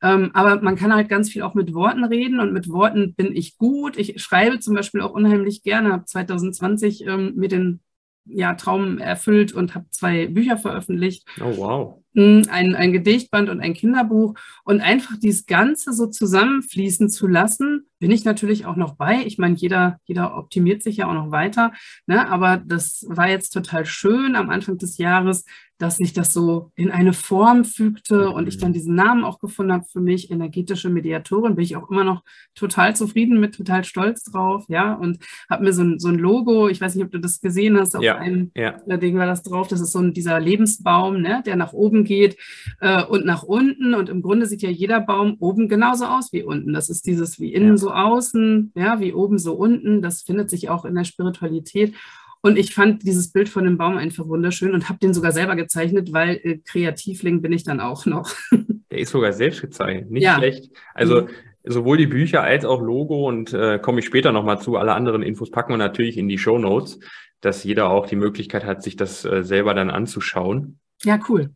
Ähm, 0.01 0.31
aber 0.33 0.61
man 0.61 0.75
kann 0.75 0.93
halt 0.93 1.09
ganz 1.09 1.29
viel 1.29 1.43
auch 1.43 1.53
mit 1.53 1.73
Worten 1.73 2.03
reden 2.03 2.39
und 2.39 2.53
mit 2.53 2.69
Worten 2.69 3.13
bin 3.13 3.35
ich 3.35 3.57
gut. 3.57 3.97
Ich 3.97 4.21
schreibe 4.21 4.59
zum 4.59 4.75
Beispiel 4.75 5.01
auch 5.01 5.11
unheimlich 5.11 5.63
gerne, 5.63 5.91
habe 5.91 6.05
2020 6.05 7.05
ähm, 7.05 7.33
mir 7.35 7.49
den 7.49 7.81
ja, 8.25 8.53
Traum 8.53 8.97
erfüllt 8.97 9.51
und 9.53 9.75
habe 9.75 9.85
zwei 9.89 10.27
Bücher 10.27 10.57
veröffentlicht. 10.57 11.27
Oh, 11.39 11.57
wow. 11.57 12.03
Hm, 12.13 12.43
ein, 12.49 12.75
ein 12.75 12.91
Gedichtband 12.93 13.49
und 13.49 13.61
ein 13.61 13.73
Kinderbuch. 13.73 14.35
Und 14.63 14.81
einfach 14.81 15.17
dieses 15.17 15.45
Ganze 15.45 15.93
so 15.93 16.07
zusammenfließen 16.07 17.09
zu 17.09 17.27
lassen, 17.27 17.87
bin 17.99 18.11
ich 18.11 18.25
natürlich 18.25 18.65
auch 18.65 18.75
noch 18.75 18.95
bei. 18.95 19.23
Ich 19.25 19.37
meine, 19.37 19.55
jeder, 19.55 19.97
jeder 20.05 20.37
optimiert 20.37 20.83
sich 20.83 20.97
ja 20.97 21.07
auch 21.07 21.13
noch 21.13 21.31
weiter. 21.31 21.73
Ne? 22.05 22.29
Aber 22.29 22.57
das 22.57 23.05
war 23.07 23.29
jetzt 23.29 23.51
total 23.51 23.85
schön 23.85 24.35
am 24.35 24.49
Anfang 24.49 24.77
des 24.77 24.97
Jahres, 24.97 25.45
dass 25.81 25.97
sich 25.97 26.13
das 26.13 26.31
so 26.31 26.71
in 26.75 26.91
eine 26.91 27.11
Form 27.11 27.65
fügte 27.65 28.29
und 28.29 28.47
ich 28.47 28.59
dann 28.59 28.69
mhm. 28.69 28.73
diesen 28.73 28.93
Namen 28.93 29.23
auch 29.23 29.39
gefunden 29.39 29.73
habe 29.73 29.85
für 29.91 29.99
mich, 29.99 30.29
energetische 30.29 30.89
Mediatorin, 30.89 31.55
bin 31.55 31.63
ich 31.63 31.75
auch 31.75 31.89
immer 31.89 32.03
noch 32.03 32.23
total 32.53 32.95
zufrieden 32.95 33.39
mit, 33.39 33.55
total 33.55 33.83
stolz 33.83 34.23
drauf, 34.23 34.65
ja, 34.67 34.93
und 34.93 35.17
habe 35.49 35.63
mir 35.63 35.73
so 35.73 35.81
ein, 35.81 35.99
so 35.99 36.09
ein 36.09 36.19
Logo, 36.19 36.69
ich 36.69 36.79
weiß 36.79 36.93
nicht, 36.93 37.03
ob 37.03 37.11
du 37.11 37.19
das 37.19 37.41
gesehen 37.41 37.79
hast, 37.79 37.95
auf 37.95 38.03
ja, 38.03 38.17
einem 38.17 38.51
ja. 38.55 38.77
Ding 38.97 39.17
war 39.17 39.25
das 39.25 39.41
drauf, 39.41 39.67
das 39.67 39.81
ist 39.81 39.91
so 39.91 39.99
ein, 39.99 40.13
dieser 40.13 40.39
Lebensbaum, 40.39 41.19
ne, 41.19 41.41
der 41.45 41.55
nach 41.55 41.73
oben 41.73 42.03
geht 42.03 42.37
äh, 42.79 43.03
und 43.03 43.25
nach 43.25 43.41
unten 43.41 43.95
und 43.95 44.07
im 44.07 44.21
Grunde 44.21 44.45
sieht 44.45 44.61
ja 44.61 44.69
jeder 44.69 45.01
Baum 45.01 45.37
oben 45.39 45.67
genauso 45.67 46.05
aus 46.05 46.31
wie 46.31 46.43
unten, 46.43 46.73
das 46.73 46.89
ist 46.89 47.07
dieses 47.07 47.39
wie 47.39 47.53
innen 47.53 47.69
ja. 47.69 47.77
so 47.77 47.91
außen, 47.91 48.71
ja, 48.75 48.99
wie 48.99 49.13
oben 49.13 49.39
so 49.39 49.53
unten, 49.53 50.03
das 50.03 50.21
findet 50.21 50.51
sich 50.51 50.69
auch 50.69 50.85
in 50.85 50.93
der 50.93 51.05
Spiritualität 51.05 51.95
und 52.41 52.57
ich 52.57 52.73
fand 52.73 53.03
dieses 53.03 53.31
Bild 53.31 53.49
von 53.49 53.63
dem 53.63 53.77
Baum 53.77 53.97
einfach 53.97 54.27
wunderschön 54.27 54.73
und 54.73 54.89
habe 54.89 54.99
den 54.99 55.13
sogar 55.13 55.31
selber 55.31 55.55
gezeichnet, 55.55 56.11
weil 56.11 56.39
äh, 56.43 56.57
Kreativling 56.57 57.41
bin 57.41 57.53
ich 57.53 57.63
dann 57.63 57.79
auch 57.79 58.05
noch. 58.05 58.31
Der 58.91 58.99
ist 58.99 59.11
sogar 59.11 59.31
selbst 59.31 59.61
gezeichnet, 59.61 60.11
nicht 60.11 60.23
ja. 60.23 60.35
schlecht. 60.37 60.71
Also 60.93 61.21
mhm. 61.21 61.27
sowohl 61.63 61.97
die 61.97 62.07
Bücher 62.07 62.41
als 62.41 62.65
auch 62.65 62.81
Logo 62.81 63.27
und 63.27 63.53
äh, 63.53 63.79
komme 63.79 63.99
ich 63.99 64.05
später 64.05 64.31
nochmal 64.31 64.59
zu. 64.59 64.75
Alle 64.75 64.93
anderen 64.93 65.21
Infos 65.21 65.51
packen 65.51 65.73
wir 65.73 65.77
natürlich 65.77 66.17
in 66.17 66.27
die 66.27 66.39
Show 66.39 66.57
Notes, 66.57 66.99
dass 67.41 67.63
jeder 67.63 67.89
auch 67.89 68.07
die 68.07 68.15
Möglichkeit 68.15 68.65
hat, 68.65 68.83
sich 68.83 68.95
das 68.95 69.23
äh, 69.23 69.43
selber 69.43 69.73
dann 69.73 69.89
anzuschauen. 69.89 70.79
Ja, 71.03 71.19
cool. 71.29 71.51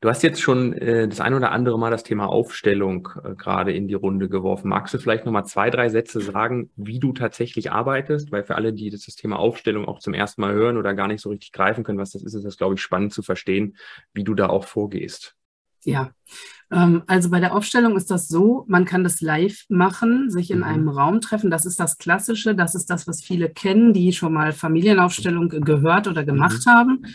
Du 0.00 0.10
hast 0.10 0.22
jetzt 0.22 0.42
schon 0.42 0.74
äh, 0.74 1.08
das 1.08 1.20
ein 1.20 1.32
oder 1.32 1.52
andere 1.52 1.78
Mal 1.78 1.90
das 1.90 2.02
Thema 2.02 2.26
Aufstellung 2.26 3.08
äh, 3.24 3.34
gerade 3.34 3.72
in 3.72 3.88
die 3.88 3.94
Runde 3.94 4.28
geworfen. 4.28 4.68
Magst 4.68 4.92
du 4.92 4.98
vielleicht 4.98 5.24
nochmal 5.24 5.46
zwei, 5.46 5.70
drei 5.70 5.88
Sätze 5.88 6.20
sagen, 6.20 6.70
wie 6.76 6.98
du 6.98 7.12
tatsächlich 7.14 7.72
arbeitest? 7.72 8.30
Weil 8.30 8.44
für 8.44 8.56
alle, 8.56 8.74
die 8.74 8.90
das, 8.90 9.06
das 9.06 9.16
Thema 9.16 9.38
Aufstellung 9.38 9.86
auch 9.86 9.98
zum 9.98 10.12
ersten 10.12 10.42
Mal 10.42 10.52
hören 10.52 10.76
oder 10.76 10.92
gar 10.92 11.08
nicht 11.08 11.22
so 11.22 11.30
richtig 11.30 11.52
greifen 11.52 11.82
können, 11.82 11.98
was 11.98 12.10
das 12.10 12.22
ist, 12.22 12.34
ist 12.34 12.44
das, 12.44 12.58
glaube 12.58 12.74
ich, 12.74 12.82
spannend 12.82 13.14
zu 13.14 13.22
verstehen, 13.22 13.76
wie 14.12 14.24
du 14.24 14.34
da 14.34 14.48
auch 14.48 14.64
vorgehst. 14.64 15.34
Ja, 15.86 16.10
ähm, 16.70 17.04
also 17.06 17.30
bei 17.30 17.38
der 17.38 17.54
Aufstellung 17.54 17.96
ist 17.96 18.10
das 18.10 18.26
so, 18.26 18.64
man 18.66 18.84
kann 18.84 19.04
das 19.04 19.20
live 19.20 19.64
machen, 19.68 20.30
sich 20.30 20.50
in 20.50 20.58
mhm. 20.58 20.64
einem 20.64 20.88
Raum 20.88 21.20
treffen. 21.20 21.48
Das 21.48 21.64
ist 21.64 21.78
das 21.78 21.96
Klassische, 21.96 22.54
das 22.54 22.74
ist 22.74 22.90
das, 22.90 23.06
was 23.06 23.22
viele 23.22 23.48
kennen, 23.48 23.92
die 23.92 24.12
schon 24.12 24.32
mal 24.32 24.52
Familienaufstellung 24.52 25.48
gehört 25.48 26.08
oder 26.08 26.24
gemacht 26.24 26.66
mhm. 26.66 26.70
haben. 26.70 27.06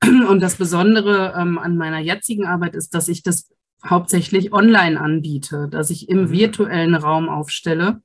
Und 0.28 0.40
das 0.40 0.56
Besondere 0.56 1.34
ähm, 1.36 1.58
an 1.58 1.76
meiner 1.76 1.98
jetzigen 1.98 2.46
Arbeit 2.46 2.74
ist, 2.74 2.94
dass 2.94 3.08
ich 3.08 3.22
das 3.22 3.50
hauptsächlich 3.84 4.52
online 4.52 5.00
anbiete, 5.00 5.68
dass 5.68 5.90
ich 5.90 6.08
im 6.08 6.22
mhm. 6.22 6.30
virtuellen 6.30 6.94
Raum 6.94 7.28
aufstelle. 7.28 8.00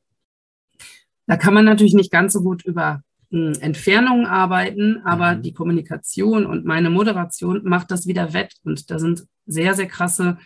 Da 1.26 1.38
kann 1.38 1.54
man 1.54 1.66
natürlich 1.66 1.94
nicht 1.94 2.12
ganz 2.12 2.34
so 2.34 2.42
gut 2.42 2.64
über 2.66 3.02
hm, 3.32 3.54
Entfernungen 3.60 4.26
arbeiten, 4.26 5.02
aber 5.04 5.36
mhm. 5.36 5.42
die 5.42 5.54
Kommunikation 5.54 6.46
und 6.46 6.66
meine 6.66 6.90
Moderation 6.90 7.62
macht 7.64 7.92
das 7.92 8.08
wieder 8.08 8.34
wett. 8.34 8.54
Und 8.64 8.92
da 8.92 9.00
sind 9.00 9.26
sehr, 9.46 9.74
sehr 9.74 9.88
krasse 9.88 10.38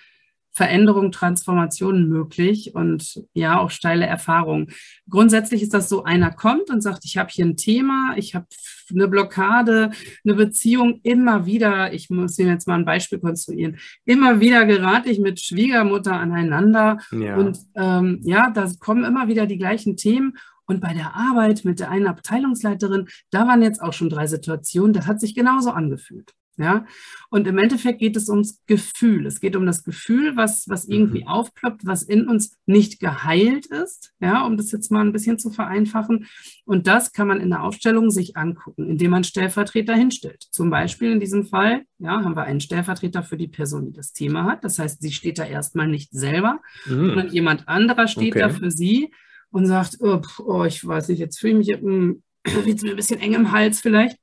Veränderung, 0.57 1.11
Transformation 1.11 2.09
möglich 2.09 2.73
und 2.73 3.23
ja, 3.35 3.59
auch 3.59 3.69
steile 3.69 4.07
Erfahrungen. 4.07 4.71
Grundsätzlich 5.07 5.61
ist 5.61 5.75
das 5.75 5.87
so, 5.87 6.03
einer 6.03 6.31
kommt 6.31 6.71
und 6.71 6.81
sagt, 6.81 7.05
ich 7.05 7.17
habe 7.17 7.29
hier 7.31 7.45
ein 7.45 7.57
Thema, 7.57 8.15
ich 8.17 8.33
habe 8.33 8.47
eine 8.89 9.07
Blockade, 9.07 9.91
eine 10.25 10.33
Beziehung 10.33 10.99
immer 11.03 11.45
wieder, 11.45 11.93
ich 11.93 12.09
muss 12.09 12.39
Ihnen 12.39 12.49
jetzt 12.49 12.67
mal 12.67 12.73
ein 12.73 12.85
Beispiel 12.85 13.19
konstruieren, 13.19 13.77
immer 14.03 14.39
wieder 14.39 14.65
gerate 14.65 15.09
ich 15.09 15.19
mit 15.19 15.39
Schwiegermutter 15.39 16.13
aneinander 16.13 16.97
ja. 17.11 17.35
und 17.35 17.59
ähm, 17.75 18.19
ja, 18.23 18.49
da 18.49 18.67
kommen 18.79 19.03
immer 19.03 19.27
wieder 19.27 19.45
die 19.45 19.59
gleichen 19.59 19.95
Themen 19.95 20.37
und 20.65 20.81
bei 20.81 20.95
der 20.95 21.15
Arbeit 21.15 21.65
mit 21.65 21.79
der 21.79 21.91
einen 21.91 22.07
Abteilungsleiterin, 22.07 23.07
da 23.29 23.47
waren 23.47 23.61
jetzt 23.61 23.79
auch 23.79 23.93
schon 23.93 24.09
drei 24.09 24.25
Situationen, 24.25 24.93
das 24.93 25.05
hat 25.05 25.19
sich 25.19 25.35
genauso 25.35 25.69
angefühlt. 25.69 26.33
Ja, 26.59 26.87
und 27.29 27.45
im 27.45 27.59
Endeffekt 27.59 27.99
geht 27.99 28.15
es 28.15 28.29
ums 28.29 28.63
Gefühl. 28.65 29.27
Es 29.27 29.39
geht 29.39 29.55
um 29.55 29.67
das 29.67 29.83
Gefühl, 29.83 30.35
was, 30.35 30.67
was 30.67 30.87
irgendwie 30.87 31.21
mhm. 31.21 31.27
aufploppt, 31.27 31.85
was 31.85 32.01
in 32.01 32.27
uns 32.27 32.57
nicht 32.65 32.99
geheilt 32.99 33.67
ist. 33.67 34.13
Ja, 34.19 34.43
um 34.43 34.57
das 34.57 34.71
jetzt 34.71 34.89
mal 34.89 35.01
ein 35.01 35.11
bisschen 35.11 35.37
zu 35.37 35.51
vereinfachen. 35.51 36.25
Und 36.65 36.87
das 36.87 37.11
kann 37.11 37.27
man 37.27 37.41
in 37.41 37.51
der 37.51 37.61
Aufstellung 37.63 38.09
sich 38.09 38.37
angucken, 38.37 38.89
indem 38.89 39.11
man 39.11 39.23
Stellvertreter 39.23 39.93
hinstellt. 39.93 40.47
Zum 40.49 40.71
Beispiel 40.71 41.11
in 41.11 41.19
diesem 41.19 41.45
Fall, 41.45 41.83
ja, 41.99 42.23
haben 42.23 42.35
wir 42.35 42.43
einen 42.43 42.59
Stellvertreter 42.59 43.21
für 43.21 43.37
die 43.37 43.47
Person, 43.47 43.85
die 43.85 43.93
das 43.93 44.13
Thema 44.13 44.45
hat. 44.45 44.63
Das 44.63 44.79
heißt, 44.79 44.99
sie 44.99 45.11
steht 45.11 45.37
da 45.37 45.45
erstmal 45.45 45.87
nicht 45.87 46.11
selber, 46.11 46.59
mhm. 46.87 47.07
sondern 47.07 47.29
jemand 47.29 47.67
anderer 47.67 48.07
steht 48.07 48.35
okay. 48.35 48.39
da 48.39 48.49
für 48.49 48.71
sie 48.71 49.11
und 49.51 49.67
sagt, 49.67 49.97
oh, 49.99 50.21
oh, 50.39 50.63
ich 50.63 50.85
weiß 50.85 51.09
nicht, 51.09 51.19
jetzt 51.19 51.39
fühle 51.39 51.61
ich 51.61 51.67
mich, 51.67 51.81
wird 52.65 52.81
mir 52.81 52.89
ein 52.91 52.95
bisschen 52.95 53.19
eng 53.19 53.33
im 53.33 53.51
Hals 53.51 53.79
vielleicht. 53.79 54.17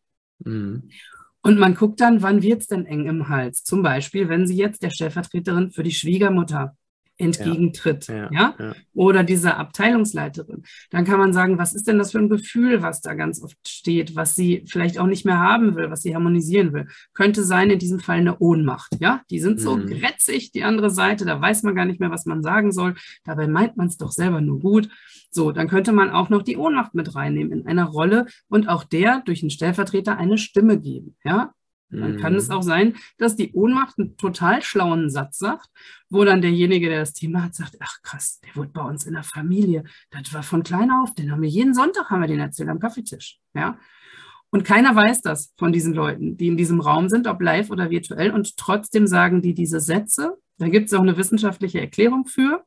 Mhm. 0.44 0.90
Und 1.46 1.58
man 1.58 1.74
guckt 1.74 2.00
dann, 2.00 2.22
wann 2.22 2.42
wird 2.42 2.62
es 2.62 2.68
denn 2.68 2.86
eng 2.86 3.04
im 3.04 3.28
Hals? 3.28 3.64
Zum 3.64 3.82
Beispiel, 3.82 4.30
wenn 4.30 4.46
sie 4.46 4.56
jetzt 4.56 4.82
der 4.82 4.88
Stellvertreterin 4.88 5.72
für 5.72 5.82
die 5.82 5.92
Schwiegermutter 5.92 6.74
entgegentritt, 7.16 8.08
ja, 8.08 8.28
ja, 8.32 8.54
ja, 8.58 8.74
oder 8.92 9.22
dieser 9.22 9.56
Abteilungsleiterin, 9.58 10.64
dann 10.90 11.04
kann 11.04 11.18
man 11.18 11.32
sagen, 11.32 11.58
was 11.58 11.72
ist 11.72 11.86
denn 11.86 11.98
das 11.98 12.12
für 12.12 12.18
ein 12.18 12.28
Gefühl, 12.28 12.82
was 12.82 13.00
da 13.00 13.14
ganz 13.14 13.42
oft 13.42 13.56
steht, 13.66 14.16
was 14.16 14.34
sie 14.34 14.64
vielleicht 14.68 14.98
auch 14.98 15.06
nicht 15.06 15.24
mehr 15.24 15.38
haben 15.38 15.76
will, 15.76 15.90
was 15.90 16.02
sie 16.02 16.14
harmonisieren 16.14 16.72
will. 16.72 16.88
Könnte 17.12 17.44
sein 17.44 17.70
in 17.70 17.78
diesem 17.78 18.00
Fall 18.00 18.18
eine 18.18 18.38
Ohnmacht, 18.38 18.96
ja? 18.98 19.22
Die 19.30 19.38
sind 19.38 19.60
so 19.60 19.76
mhm. 19.76 19.86
grätzig, 19.86 20.50
die 20.52 20.64
andere 20.64 20.90
Seite, 20.90 21.24
da 21.24 21.40
weiß 21.40 21.62
man 21.62 21.74
gar 21.74 21.84
nicht 21.84 22.00
mehr, 22.00 22.10
was 22.10 22.26
man 22.26 22.42
sagen 22.42 22.72
soll. 22.72 22.94
Dabei 23.24 23.46
meint 23.46 23.76
man 23.76 23.86
es 23.86 23.96
doch 23.96 24.10
selber 24.10 24.40
nur 24.40 24.58
gut. 24.58 24.88
So, 25.30 25.52
dann 25.52 25.68
könnte 25.68 25.92
man 25.92 26.10
auch 26.10 26.28
noch 26.28 26.42
die 26.42 26.56
Ohnmacht 26.56 26.94
mit 26.94 27.14
reinnehmen 27.14 27.60
in 27.60 27.66
einer 27.66 27.86
Rolle 27.86 28.26
und 28.48 28.68
auch 28.68 28.84
der 28.84 29.22
durch 29.24 29.42
einen 29.42 29.50
Stellvertreter 29.50 30.16
eine 30.16 30.38
Stimme 30.38 30.80
geben, 30.80 31.16
ja? 31.24 31.52
Dann 31.90 32.18
kann 32.18 32.34
es 32.34 32.48
mhm. 32.48 32.54
auch 32.54 32.62
sein, 32.62 32.96
dass 33.18 33.36
die 33.36 33.52
Ohnmacht 33.52 33.98
einen 33.98 34.16
total 34.16 34.62
schlauen 34.62 35.10
Satz 35.10 35.38
sagt, 35.38 35.68
wo 36.10 36.24
dann 36.24 36.42
derjenige, 36.42 36.88
der 36.88 37.00
das 37.00 37.12
Thema 37.12 37.44
hat, 37.44 37.54
sagt, 37.54 37.76
ach 37.80 38.02
krass, 38.02 38.40
der 38.44 38.56
wurde 38.56 38.70
bei 38.70 38.82
uns 38.82 39.04
in 39.06 39.14
der 39.14 39.22
Familie. 39.22 39.84
Das 40.10 40.32
war 40.32 40.42
von 40.42 40.62
klein 40.62 40.90
auf, 40.90 41.14
den 41.14 41.30
haben 41.30 41.42
wir 41.42 41.48
jeden 41.48 41.74
Sonntag 41.74 42.10
haben 42.10 42.20
wir 42.20 42.28
den 42.28 42.40
erzählt 42.40 42.68
am 42.68 42.80
Kaffeetisch. 42.80 43.38
Ja? 43.54 43.78
Und 44.50 44.64
keiner 44.64 44.94
weiß 44.94 45.22
das 45.22 45.52
von 45.58 45.72
diesen 45.72 45.94
Leuten, 45.94 46.36
die 46.36 46.46
in 46.46 46.56
diesem 46.56 46.80
Raum 46.80 47.08
sind, 47.08 47.26
ob 47.26 47.40
live 47.42 47.70
oder 47.70 47.90
virtuell. 47.90 48.30
Und 48.30 48.56
trotzdem 48.56 49.06
sagen 49.06 49.42
die 49.42 49.52
diese 49.54 49.80
Sätze. 49.80 50.36
Da 50.58 50.68
gibt 50.68 50.86
es 50.86 50.94
auch 50.94 51.02
eine 51.02 51.16
wissenschaftliche 51.16 51.80
Erklärung 51.80 52.26
für. 52.26 52.64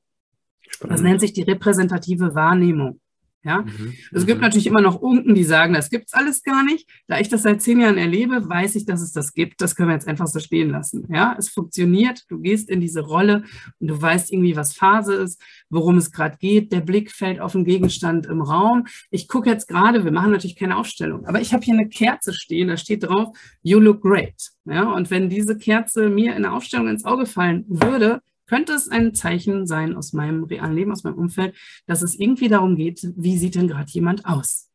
Spannend. 0.67 0.93
Das 0.93 1.01
nennt 1.01 1.21
sich 1.21 1.31
die 1.31 1.43
repräsentative 1.43 2.35
Wahrnehmung. 2.35 2.99
Ja? 3.47 3.61
Mhm. 3.61 3.93
Es 4.11 4.25
gibt 4.25 4.39
mhm. 4.39 4.43
natürlich 4.43 4.67
immer 4.67 4.81
noch 4.81 4.95
Unken, 5.01 5.33
die 5.33 5.45
sagen, 5.45 5.73
das 5.73 5.89
gibt 5.89 6.07
es 6.07 6.13
alles 6.13 6.43
gar 6.43 6.63
nicht. 6.63 6.89
Da 7.07 7.19
ich 7.19 7.29
das 7.29 7.43
seit 7.43 7.61
zehn 7.61 7.79
Jahren 7.79 7.97
erlebe, 7.97 8.47
weiß 8.47 8.75
ich, 8.75 8.85
dass 8.85 9.01
es 9.01 9.13
das 9.13 9.33
gibt. 9.33 9.61
Das 9.61 9.75
können 9.75 9.89
wir 9.89 9.93
jetzt 9.93 10.07
einfach 10.07 10.27
so 10.27 10.39
stehen 10.39 10.69
lassen. 10.69 11.07
Ja? 11.09 11.35
Es 11.39 11.49
funktioniert, 11.49 12.25
du 12.27 12.39
gehst 12.39 12.69
in 12.69 12.81
diese 12.81 13.01
Rolle 13.01 13.43
und 13.79 13.87
du 13.87 13.99
weißt 13.99 14.31
irgendwie, 14.31 14.57
was 14.57 14.73
Phase 14.73 15.13
ist, 15.15 15.41
worum 15.69 15.97
es 15.97 16.11
gerade 16.11 16.37
geht. 16.37 16.73
Der 16.73 16.81
Blick 16.81 17.11
fällt 17.11 17.39
auf 17.39 17.53
den 17.53 17.63
Gegenstand 17.63 18.25
im 18.25 18.41
Raum. 18.41 18.85
Ich 19.09 19.29
gucke 19.29 19.49
jetzt 19.49 19.67
gerade, 19.67 20.03
wir 20.03 20.11
machen 20.11 20.31
natürlich 20.31 20.57
keine 20.57 20.75
Aufstellung, 20.75 21.25
aber 21.25 21.39
ich 21.39 21.53
habe 21.53 21.63
hier 21.63 21.73
eine 21.73 21.87
Kerze 21.87 22.33
stehen, 22.33 22.67
da 22.67 22.77
steht 22.77 23.03
drauf, 23.03 23.29
You 23.63 23.79
look 23.79 24.01
great. 24.01 24.51
Ja? 24.65 24.91
Und 24.91 25.09
wenn 25.09 25.29
diese 25.29 25.57
Kerze 25.57 26.09
mir 26.09 26.35
in 26.35 26.43
der 26.43 26.53
Aufstellung 26.53 26.89
ins 26.89 27.05
Auge 27.05 27.25
fallen 27.25 27.63
würde, 27.67 28.21
könnte 28.47 28.73
es 28.73 28.89
ein 28.89 29.13
Zeichen 29.13 29.67
sein 29.67 29.95
aus 29.95 30.13
meinem 30.13 30.43
realen 30.43 30.75
Leben, 30.75 30.91
aus 30.91 31.03
meinem 31.03 31.17
Umfeld, 31.17 31.55
dass 31.85 32.01
es 32.01 32.17
irgendwie 32.17 32.47
darum 32.47 32.75
geht, 32.75 33.01
wie 33.15 33.37
sieht 33.37 33.55
denn 33.55 33.67
gerade 33.67 33.91
jemand 33.91 34.25
aus? 34.25 34.69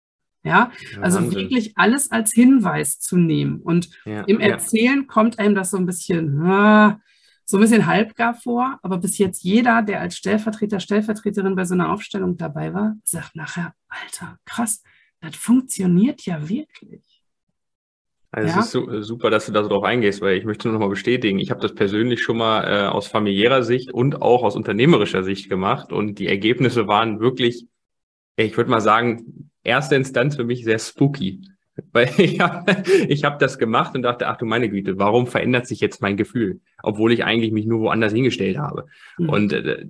Ja, 0.44 0.72
ja 0.92 1.00
also 1.00 1.18
Wahnsinn. 1.18 1.40
wirklich 1.40 1.72
alles 1.76 2.10
als 2.10 2.32
Hinweis 2.32 2.98
zu 2.98 3.16
nehmen. 3.16 3.60
Und 3.60 3.90
ja, 4.04 4.22
im 4.22 4.40
Erzählen 4.40 5.00
ja. 5.00 5.06
kommt 5.06 5.38
einem 5.38 5.54
das 5.54 5.70
so 5.70 5.76
ein 5.76 5.86
bisschen, 5.86 6.38
so 7.44 7.56
ein 7.56 7.60
bisschen 7.60 7.86
halbgar 7.86 8.34
vor. 8.34 8.78
Aber 8.82 8.98
bis 8.98 9.18
jetzt 9.18 9.42
jeder, 9.42 9.82
der 9.82 10.00
als 10.00 10.16
Stellvertreter, 10.16 10.80
Stellvertreterin 10.80 11.54
bei 11.54 11.64
so 11.64 11.74
einer 11.74 11.92
Aufstellung 11.92 12.36
dabei 12.36 12.74
war, 12.74 12.96
sagt 13.04 13.36
nachher, 13.36 13.74
Alter, 13.88 14.38
krass, 14.44 14.82
das 15.20 15.36
funktioniert 15.36 16.22
ja 16.26 16.48
wirklich. 16.48 17.11
Also 18.34 18.48
ja. 18.48 18.58
es 18.58 18.64
ist 18.66 18.72
so, 18.72 18.90
äh, 18.90 19.02
super, 19.02 19.28
dass 19.28 19.46
du 19.46 19.52
da 19.52 19.62
so 19.62 19.68
drauf 19.68 19.84
eingehst, 19.84 20.22
weil 20.22 20.38
ich 20.38 20.44
möchte 20.44 20.66
nur 20.66 20.72
noch 20.72 20.86
mal 20.86 20.90
bestätigen, 20.90 21.38
ich 21.38 21.50
habe 21.50 21.60
das 21.60 21.74
persönlich 21.74 22.22
schon 22.22 22.38
mal 22.38 22.64
äh, 22.64 22.88
aus 22.88 23.06
familiärer 23.06 23.62
Sicht 23.62 23.92
und 23.92 24.22
auch 24.22 24.42
aus 24.42 24.56
unternehmerischer 24.56 25.22
Sicht 25.22 25.50
gemacht 25.50 25.92
und 25.92 26.18
die 26.18 26.28
Ergebnisse 26.28 26.88
waren 26.88 27.20
wirklich, 27.20 27.66
ich 28.36 28.56
würde 28.56 28.70
mal 28.70 28.80
sagen, 28.80 29.50
erste 29.62 29.96
Instanz 29.96 30.36
für 30.36 30.44
mich 30.44 30.64
sehr 30.64 30.78
spooky. 30.78 31.42
Weil 31.92 32.10
ich 32.18 32.40
habe 32.40 32.82
ich 33.08 33.24
hab 33.24 33.38
das 33.38 33.58
gemacht 33.58 33.94
und 33.94 34.02
dachte, 34.02 34.28
ach 34.28 34.36
du 34.36 34.44
meine 34.44 34.68
Güte, 34.68 34.98
warum 34.98 35.26
verändert 35.26 35.66
sich 35.66 35.80
jetzt 35.80 36.02
mein 36.02 36.18
Gefühl, 36.18 36.60
obwohl 36.82 37.12
ich 37.12 37.24
eigentlich 37.24 37.52
mich 37.52 37.64
nur 37.64 37.80
woanders 37.80 38.12
hingestellt 38.12 38.58
habe. 38.58 38.86
Mhm. 39.16 39.28
Und 39.28 39.52
äh, 39.52 39.86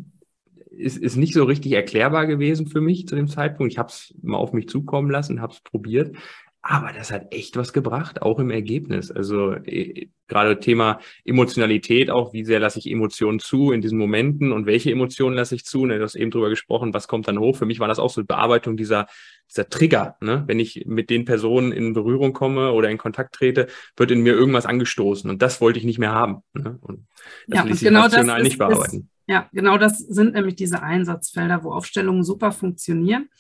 ist, 0.70 0.96
ist 0.96 1.16
nicht 1.16 1.34
so 1.34 1.44
richtig 1.44 1.72
erklärbar 1.72 2.26
gewesen 2.26 2.66
für 2.66 2.80
mich 2.80 3.06
zu 3.06 3.16
dem 3.16 3.28
Zeitpunkt. 3.28 3.72
Ich 3.72 3.78
habe 3.78 3.88
es 3.88 4.14
mal 4.22 4.37
auf 4.37 4.52
mich 4.52 4.68
zukommen 4.68 5.11
lassen, 5.11 5.40
habe 5.40 5.52
es 5.52 5.61
probiert. 5.61 6.16
Aber 6.64 6.92
das 6.92 7.11
hat 7.11 7.35
echt 7.35 7.57
was 7.57 7.73
gebracht, 7.73 8.23
auch 8.23 8.38
im 8.38 8.50
Ergebnis. 8.50 9.11
Also 9.11 9.52
äh, 9.52 10.09
gerade 10.28 10.61
Thema 10.61 11.00
Emotionalität 11.25 12.09
auch, 12.09 12.33
wie 12.33 12.45
sehr 12.45 12.61
lasse 12.61 12.78
ich 12.78 12.88
Emotionen 12.88 13.40
zu 13.40 13.73
in 13.73 13.81
diesen 13.81 13.99
Momenten 13.99 14.52
und 14.52 14.64
welche 14.64 14.92
Emotionen 14.92 15.35
lasse 15.35 15.57
ich 15.57 15.64
zu? 15.64 15.85
Ne, 15.87 15.99
du 15.99 16.04
hast 16.04 16.14
eben 16.14 16.31
drüber 16.31 16.50
gesprochen, 16.50 16.95
was 16.95 17.09
kommt 17.09 17.26
dann 17.26 17.40
hoch? 17.40 17.57
Für 17.57 17.66
mich 17.66 17.81
war 17.81 17.88
das 17.88 17.99
auch 17.99 18.11
so 18.11 18.25
Bearbeitung 18.25 18.76
dieser, 18.76 19.09
dieser 19.50 19.69
Trigger. 19.69 20.14
Ne? 20.21 20.45
Wenn 20.47 20.61
ich 20.61 20.85
mit 20.87 21.11
den 21.11 21.25
Personen 21.25 21.73
in 21.73 21.95
Berührung 21.95 22.33
komme 22.33 22.71
oder 22.71 22.90
in 22.90 22.99
Kontakt 22.99 23.35
trete, 23.35 23.66
wird 23.97 24.12
in 24.12 24.23
mir 24.23 24.35
irgendwas 24.35 24.64
angestoßen 24.64 25.28
und 25.28 25.42
das 25.42 25.61
wollte 25.61 25.81
ich 25.81 25.85
nicht 25.85 25.99
mehr 25.99 26.12
haben. 26.12 26.42
Ne? 26.54 26.78
Und 26.81 27.09
das 27.49 27.59
ja, 27.59 27.64
will 27.64 27.73
ich 27.73 27.81
genau 27.81 28.02
rational 28.02 28.40
nicht 28.40 28.59
bearbeiten. 28.59 28.99
Ist, 28.99 29.07
ja, 29.26 29.49
genau 29.52 29.78
das 29.78 29.99
sind 29.99 30.35
nämlich 30.35 30.54
diese 30.54 30.81
Einsatzfelder, 30.81 31.64
wo 31.64 31.73
Aufstellungen 31.73 32.23
super 32.23 32.52
funktionieren. 32.52 33.31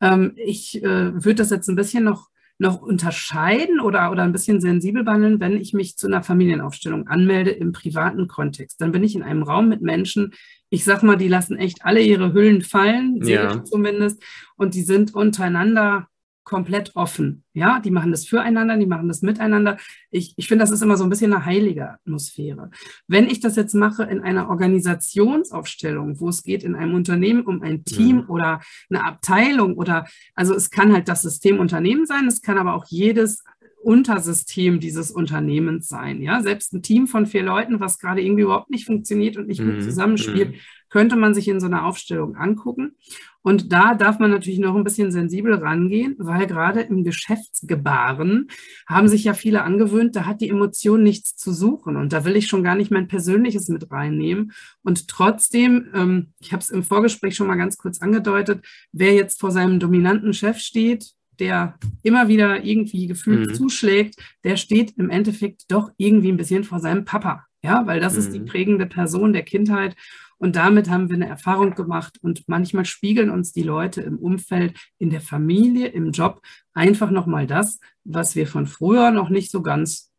Ähm, 0.00 0.32
ich 0.36 0.82
äh, 0.82 1.12
würde 1.12 1.34
das 1.34 1.50
jetzt 1.50 1.68
ein 1.68 1.76
bisschen 1.76 2.04
noch 2.04 2.30
noch 2.58 2.80
unterscheiden 2.80 3.80
oder, 3.80 4.10
oder 4.10 4.22
ein 4.22 4.32
bisschen 4.32 4.60
sensibel 4.60 5.02
behandeln, 5.04 5.40
wenn 5.40 5.56
ich 5.56 5.72
mich 5.72 5.96
zu 5.96 6.06
einer 6.06 6.22
Familienaufstellung 6.22 7.08
anmelde 7.08 7.50
im 7.50 7.72
privaten 7.72 8.28
Kontext. 8.28 8.80
Dann 8.80 8.92
bin 8.92 9.02
ich 9.02 9.16
in 9.16 9.22
einem 9.22 9.42
Raum 9.42 9.68
mit 9.68 9.82
Menschen, 9.82 10.32
ich 10.70 10.84
sag 10.84 11.02
mal, 11.02 11.16
die 11.16 11.28
lassen 11.28 11.56
echt 11.56 11.84
alle 11.84 12.00
ihre 12.00 12.32
Hüllen 12.32 12.62
fallen, 12.62 13.20
ja. 13.24 13.64
zumindest, 13.64 14.22
und 14.56 14.74
die 14.74 14.82
sind 14.82 15.14
untereinander 15.14 16.08
komplett 16.44 16.94
offen. 16.94 17.42
Ja, 17.54 17.80
die 17.80 17.90
machen 17.90 18.10
das 18.10 18.26
füreinander, 18.26 18.76
die 18.76 18.86
machen 18.86 19.08
das 19.08 19.22
miteinander. 19.22 19.78
Ich, 20.10 20.34
ich 20.36 20.46
finde, 20.46 20.62
das 20.62 20.70
ist 20.70 20.82
immer 20.82 20.96
so 20.96 21.04
ein 21.04 21.10
bisschen 21.10 21.32
eine 21.32 21.44
heilige 21.44 21.90
Atmosphäre. 21.90 22.70
Wenn 23.08 23.26
ich 23.26 23.40
das 23.40 23.56
jetzt 23.56 23.74
mache 23.74 24.04
in 24.04 24.20
einer 24.20 24.48
Organisationsaufstellung, 24.50 26.20
wo 26.20 26.28
es 26.28 26.42
geht 26.42 26.62
in 26.62 26.74
einem 26.74 26.94
Unternehmen 26.94 27.42
um 27.42 27.62
ein 27.62 27.84
Team 27.84 28.16
mhm. 28.16 28.30
oder 28.30 28.60
eine 28.90 29.04
Abteilung 29.04 29.76
oder, 29.76 30.06
also 30.34 30.54
es 30.54 30.70
kann 30.70 30.92
halt 30.92 31.08
das 31.08 31.22
System 31.22 31.58
Unternehmen 31.58 32.06
sein, 32.06 32.26
es 32.26 32.42
kann 32.42 32.58
aber 32.58 32.74
auch 32.74 32.84
jedes 32.88 33.42
Untersystem 33.84 34.80
dieses 34.80 35.10
Unternehmens 35.10 35.88
sein. 35.88 36.22
Ja, 36.22 36.42
selbst 36.42 36.72
ein 36.72 36.82
Team 36.82 37.06
von 37.06 37.26
vier 37.26 37.42
Leuten, 37.42 37.80
was 37.80 37.98
gerade 37.98 38.22
irgendwie 38.22 38.42
überhaupt 38.42 38.70
nicht 38.70 38.86
funktioniert 38.86 39.36
und 39.36 39.46
nicht 39.46 39.60
mhm. 39.60 39.74
gut 39.74 39.82
zusammenspielt, 39.84 40.52
mhm. 40.52 40.58
Könnte 40.94 41.16
man 41.16 41.34
sich 41.34 41.48
in 41.48 41.58
so 41.58 41.66
einer 41.66 41.86
Aufstellung 41.86 42.36
angucken. 42.36 42.94
Und 43.42 43.72
da 43.72 43.96
darf 43.96 44.20
man 44.20 44.30
natürlich 44.30 44.60
noch 44.60 44.76
ein 44.76 44.84
bisschen 44.84 45.10
sensibel 45.10 45.52
rangehen, 45.54 46.14
weil 46.18 46.46
gerade 46.46 46.82
im 46.82 47.02
Geschäftsgebaren 47.02 48.46
haben 48.86 49.08
sich 49.08 49.24
ja 49.24 49.34
viele 49.34 49.62
angewöhnt, 49.62 50.14
da 50.14 50.24
hat 50.24 50.40
die 50.40 50.48
Emotion 50.48 51.02
nichts 51.02 51.34
zu 51.34 51.52
suchen. 51.52 51.96
Und 51.96 52.12
da 52.12 52.24
will 52.24 52.36
ich 52.36 52.46
schon 52.46 52.62
gar 52.62 52.76
nicht 52.76 52.92
mein 52.92 53.08
Persönliches 53.08 53.68
mit 53.70 53.90
reinnehmen. 53.90 54.52
Und 54.84 55.08
trotzdem, 55.08 55.88
ähm, 55.94 56.32
ich 56.38 56.52
habe 56.52 56.62
es 56.62 56.70
im 56.70 56.84
Vorgespräch 56.84 57.34
schon 57.34 57.48
mal 57.48 57.56
ganz 57.56 57.76
kurz 57.76 58.00
angedeutet, 58.00 58.64
wer 58.92 59.14
jetzt 59.14 59.40
vor 59.40 59.50
seinem 59.50 59.80
dominanten 59.80 60.32
Chef 60.32 60.58
steht, 60.58 61.10
der 61.40 61.76
immer 62.04 62.28
wieder 62.28 62.62
irgendwie 62.62 63.08
gefühlt 63.08 63.48
mhm. 63.48 63.54
zuschlägt, 63.54 64.14
der 64.44 64.56
steht 64.56 64.92
im 64.96 65.10
Endeffekt 65.10 65.64
doch 65.72 65.90
irgendwie 65.96 66.30
ein 66.30 66.36
bisschen 66.36 66.62
vor 66.62 66.78
seinem 66.78 67.04
Papa. 67.04 67.46
Ja, 67.64 67.86
weil 67.86 67.98
das 67.98 68.12
mhm. 68.12 68.18
ist 68.18 68.32
die 68.34 68.40
mhm. 68.40 68.46
prägende 68.46 68.86
Person 68.86 69.32
der 69.32 69.42
Kindheit. 69.42 69.96
Und 70.38 70.56
damit 70.56 70.90
haben 70.90 71.08
wir 71.08 71.16
eine 71.16 71.28
Erfahrung 71.28 71.74
gemacht. 71.74 72.18
Und 72.22 72.48
manchmal 72.48 72.84
spiegeln 72.84 73.30
uns 73.30 73.52
die 73.52 73.62
Leute 73.62 74.02
im 74.02 74.18
Umfeld, 74.18 74.78
in 74.98 75.10
der 75.10 75.20
Familie, 75.20 75.88
im 75.88 76.12
Job 76.12 76.40
einfach 76.72 77.10
nochmal 77.10 77.46
das, 77.46 77.80
was 78.04 78.34
wir 78.34 78.46
von 78.46 78.66
früher 78.66 79.10
noch 79.10 79.28
nicht 79.28 79.50
so 79.50 79.62
ganz 79.62 80.12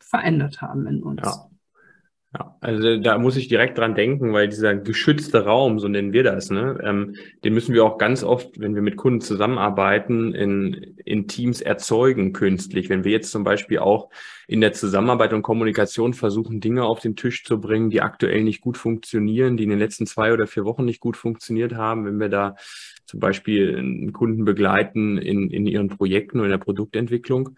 verändert 0.00 0.62
haben 0.62 0.86
in 0.86 1.02
uns. 1.02 1.20
Ja. 1.22 1.47
Ja, 2.34 2.58
also 2.60 2.98
da 2.98 3.16
muss 3.16 3.38
ich 3.38 3.48
direkt 3.48 3.78
dran 3.78 3.94
denken, 3.94 4.34
weil 4.34 4.48
dieser 4.48 4.74
geschützte 4.74 5.46
Raum, 5.46 5.78
so 5.78 5.88
nennen 5.88 6.12
wir 6.12 6.22
das, 6.22 6.50
ne, 6.50 6.78
ähm, 6.84 7.14
den 7.42 7.54
müssen 7.54 7.72
wir 7.72 7.84
auch 7.86 7.96
ganz 7.96 8.22
oft, 8.22 8.60
wenn 8.60 8.74
wir 8.74 8.82
mit 8.82 8.98
Kunden 8.98 9.22
zusammenarbeiten, 9.22 10.34
in, 10.34 10.94
in 11.06 11.26
Teams 11.26 11.62
erzeugen 11.62 12.34
künstlich. 12.34 12.90
Wenn 12.90 13.02
wir 13.02 13.12
jetzt 13.12 13.30
zum 13.30 13.44
Beispiel 13.44 13.78
auch 13.78 14.10
in 14.46 14.60
der 14.60 14.74
Zusammenarbeit 14.74 15.32
und 15.32 15.40
Kommunikation 15.40 16.12
versuchen, 16.12 16.60
Dinge 16.60 16.84
auf 16.84 17.00
den 17.00 17.16
Tisch 17.16 17.44
zu 17.44 17.62
bringen, 17.62 17.88
die 17.88 18.02
aktuell 18.02 18.44
nicht 18.44 18.60
gut 18.60 18.76
funktionieren, 18.76 19.56
die 19.56 19.64
in 19.64 19.70
den 19.70 19.78
letzten 19.78 20.06
zwei 20.06 20.34
oder 20.34 20.46
vier 20.46 20.66
Wochen 20.66 20.84
nicht 20.84 21.00
gut 21.00 21.16
funktioniert 21.16 21.76
haben, 21.76 22.04
wenn 22.04 22.20
wir 22.20 22.28
da 22.28 22.56
zum 23.06 23.20
Beispiel 23.20 23.74
einen 23.74 24.12
Kunden 24.12 24.44
begleiten 24.44 25.16
in, 25.16 25.48
in 25.48 25.66
ihren 25.66 25.88
Projekten 25.88 26.40
oder 26.40 26.48
in 26.48 26.52
der 26.52 26.58
Produktentwicklung, 26.58 27.56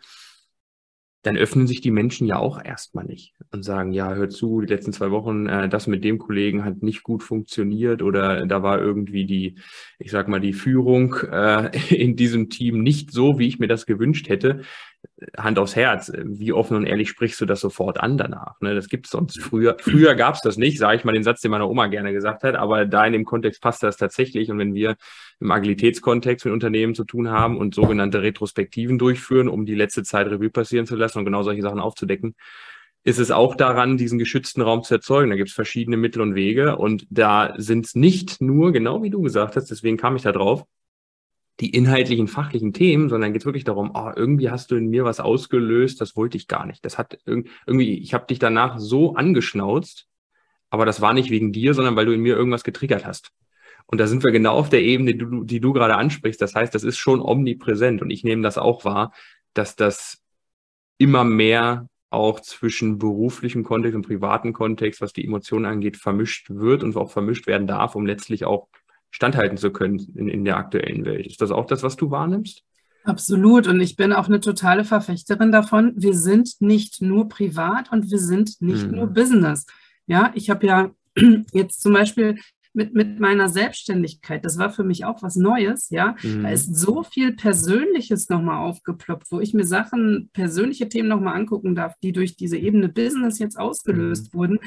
dann 1.22 1.36
öffnen 1.36 1.66
sich 1.66 1.80
die 1.80 1.90
Menschen 1.90 2.26
ja 2.26 2.38
auch 2.38 2.62
erstmal 2.62 3.04
nicht 3.04 3.34
und 3.52 3.62
sagen, 3.62 3.92
ja, 3.92 4.14
hör 4.14 4.30
zu, 4.30 4.60
die 4.62 4.72
letzten 4.72 4.92
zwei 4.92 5.10
Wochen, 5.10 5.46
äh, 5.46 5.68
das 5.68 5.86
mit 5.86 6.02
dem 6.02 6.18
Kollegen 6.18 6.64
hat 6.64 6.82
nicht 6.82 7.02
gut 7.02 7.22
funktioniert 7.22 8.02
oder 8.02 8.46
da 8.46 8.62
war 8.62 8.80
irgendwie 8.80 9.26
die, 9.26 9.58
ich 9.98 10.10
sag 10.10 10.28
mal, 10.28 10.40
die 10.40 10.54
Führung 10.54 11.14
äh, 11.30 11.70
in 11.94 12.16
diesem 12.16 12.48
Team 12.48 12.82
nicht 12.82 13.12
so, 13.12 13.38
wie 13.38 13.48
ich 13.48 13.58
mir 13.58 13.68
das 13.68 13.86
gewünscht 13.86 14.28
hätte. 14.28 14.62
Hand 15.36 15.58
aufs 15.58 15.76
Herz, 15.76 16.12
wie 16.16 16.52
offen 16.52 16.76
und 16.76 16.86
ehrlich 16.86 17.08
sprichst 17.08 17.40
du 17.40 17.46
das 17.46 17.60
sofort 17.60 18.00
an 18.00 18.16
danach? 18.16 18.60
Ne? 18.60 18.74
Das 18.74 18.88
gibt's 18.88 19.10
sonst 19.10 19.40
früher. 19.40 19.76
Früher 19.80 20.14
gab's 20.14 20.40
das 20.40 20.56
nicht, 20.56 20.78
sage 20.78 20.96
ich 20.96 21.04
mal 21.04 21.12
den 21.12 21.22
Satz, 21.22 21.40
den 21.40 21.50
meine 21.50 21.66
Oma 21.66 21.86
gerne 21.88 22.12
gesagt 22.12 22.42
hat, 22.42 22.54
aber 22.54 22.86
da 22.86 23.04
in 23.06 23.12
dem 23.12 23.24
Kontext 23.24 23.60
passt 23.60 23.82
das 23.82 23.96
tatsächlich. 23.96 24.50
Und 24.50 24.58
wenn 24.58 24.74
wir 24.74 24.96
im 25.40 25.50
Agilitätskontext 25.50 26.44
mit 26.44 26.54
Unternehmen 26.54 26.94
zu 26.94 27.04
tun 27.04 27.30
haben 27.30 27.58
und 27.58 27.74
sogenannte 27.74 28.22
Retrospektiven 28.22 28.98
durchführen, 28.98 29.48
um 29.48 29.66
die 29.66 29.74
letzte 29.74 30.02
Zeit 30.02 30.26
Revue 30.28 30.50
passieren 30.50 30.86
zu 30.86 30.96
lassen 30.96 31.18
und 31.18 31.24
genau 31.24 31.42
solche 31.42 31.62
Sachen 31.62 31.80
aufzudecken, 31.80 32.34
ist 33.02 33.18
es 33.18 33.30
auch 33.30 33.54
daran, 33.54 33.96
diesen 33.96 34.18
geschützten 34.18 34.60
Raum 34.60 34.82
zu 34.82 34.94
erzeugen. 34.94 35.30
Da 35.30 35.36
gibt 35.36 35.48
es 35.48 35.54
verschiedene 35.54 35.96
Mittel 35.96 36.20
und 36.20 36.34
Wege 36.34 36.76
und 36.76 37.06
da 37.10 37.54
sind 37.56 37.86
es 37.86 37.94
nicht 37.94 38.40
nur, 38.40 38.72
genau 38.72 39.02
wie 39.02 39.10
du 39.10 39.22
gesagt 39.22 39.56
hast, 39.56 39.70
deswegen 39.70 39.96
kam 39.96 40.16
ich 40.16 40.22
da 40.22 40.32
drauf, 40.32 40.64
die 41.60 41.70
inhaltlichen, 41.70 42.26
fachlichen 42.26 42.72
Themen, 42.72 43.08
sondern 43.08 43.32
geht 43.32 43.44
wirklich 43.44 43.64
darum, 43.64 43.90
oh, 43.94 44.10
irgendwie 44.16 44.50
hast 44.50 44.70
du 44.70 44.76
in 44.76 44.88
mir 44.88 45.04
was 45.04 45.20
ausgelöst, 45.20 46.00
das 46.00 46.16
wollte 46.16 46.38
ich 46.38 46.48
gar 46.48 46.66
nicht. 46.66 46.84
Das 46.84 46.96
hat 46.96 47.18
irgendwie, 47.26 47.98
ich 47.98 48.14
habe 48.14 48.26
dich 48.26 48.38
danach 48.38 48.78
so 48.78 49.14
angeschnauzt, 49.14 50.06
aber 50.70 50.86
das 50.86 51.00
war 51.00 51.12
nicht 51.12 51.30
wegen 51.30 51.52
dir, 51.52 51.74
sondern 51.74 51.96
weil 51.96 52.06
du 52.06 52.12
in 52.12 52.20
mir 52.20 52.36
irgendwas 52.36 52.64
getriggert 52.64 53.04
hast. 53.04 53.32
Und 53.86 53.98
da 53.98 54.06
sind 54.06 54.24
wir 54.24 54.30
genau 54.30 54.54
auf 54.54 54.70
der 54.70 54.82
Ebene, 54.82 55.12
die 55.12 55.18
du, 55.18 55.44
die 55.44 55.60
du 55.60 55.72
gerade 55.72 55.96
ansprichst. 55.96 56.40
Das 56.40 56.54
heißt, 56.54 56.74
das 56.74 56.84
ist 56.84 56.96
schon 56.96 57.20
omnipräsent 57.20 58.00
und 58.00 58.10
ich 58.10 58.24
nehme 58.24 58.42
das 58.42 58.56
auch 58.56 58.84
wahr, 58.84 59.12
dass 59.52 59.76
das 59.76 60.22
immer 60.96 61.24
mehr 61.24 61.88
auch 62.08 62.40
zwischen 62.40 62.98
beruflichem 62.98 63.64
Kontext 63.64 63.96
und 63.96 64.06
privaten 64.06 64.52
Kontext, 64.52 65.00
was 65.00 65.12
die 65.12 65.24
Emotionen 65.24 65.66
angeht, 65.66 65.96
vermischt 65.96 66.50
wird 66.50 66.82
und 66.82 66.96
auch 66.96 67.10
vermischt 67.10 67.46
werden 67.46 67.66
darf, 67.66 67.94
um 67.94 68.06
letztlich 68.06 68.44
auch 68.44 68.68
standhalten 69.10 69.58
zu 69.58 69.70
können 69.70 69.98
in, 70.14 70.28
in 70.28 70.44
der 70.44 70.56
aktuellen 70.56 71.04
Welt. 71.04 71.26
Ist 71.26 71.40
das 71.40 71.50
auch 71.50 71.66
das, 71.66 71.82
was 71.82 71.96
du 71.96 72.10
wahrnimmst? 72.10 72.62
Absolut. 73.04 73.66
Und 73.66 73.80
ich 73.80 73.96
bin 73.96 74.12
auch 74.12 74.28
eine 74.28 74.40
totale 74.40 74.84
Verfechterin 74.84 75.52
davon. 75.52 75.94
Wir 75.96 76.14
sind 76.14 76.60
nicht 76.60 77.00
nur 77.00 77.28
privat 77.28 77.90
und 77.92 78.10
wir 78.10 78.18
sind 78.18 78.60
nicht 78.60 78.86
mhm. 78.86 78.96
nur 78.96 79.06
Business. 79.06 79.66
Ja, 80.06 80.32
ich 80.34 80.50
habe 80.50 80.66
ja 80.66 80.90
jetzt 81.52 81.80
zum 81.80 81.92
Beispiel 81.92 82.38
mit, 82.72 82.94
mit 82.94 83.18
meiner 83.18 83.48
Selbstständigkeit, 83.48 84.44
das 84.44 84.58
war 84.58 84.70
für 84.70 84.84
mich 84.84 85.04
auch 85.04 85.22
was 85.22 85.36
Neues, 85.36 85.90
ja. 85.90 86.14
Mhm. 86.22 86.44
Da 86.44 86.50
ist 86.50 86.74
so 86.76 87.02
viel 87.02 87.32
Persönliches 87.32 88.28
nochmal 88.28 88.58
aufgeploppt, 88.58 89.26
wo 89.30 89.40
ich 89.40 89.54
mir 89.54 89.64
Sachen, 89.64 90.30
persönliche 90.32 90.88
Themen 90.88 91.08
nochmal 91.08 91.36
angucken 91.36 91.74
darf, 91.74 91.94
die 92.02 92.12
durch 92.12 92.36
diese 92.36 92.56
Ebene 92.56 92.88
Business 92.88 93.38
jetzt 93.38 93.58
ausgelöst 93.58 94.32
mhm. 94.32 94.38
wurden. 94.38 94.58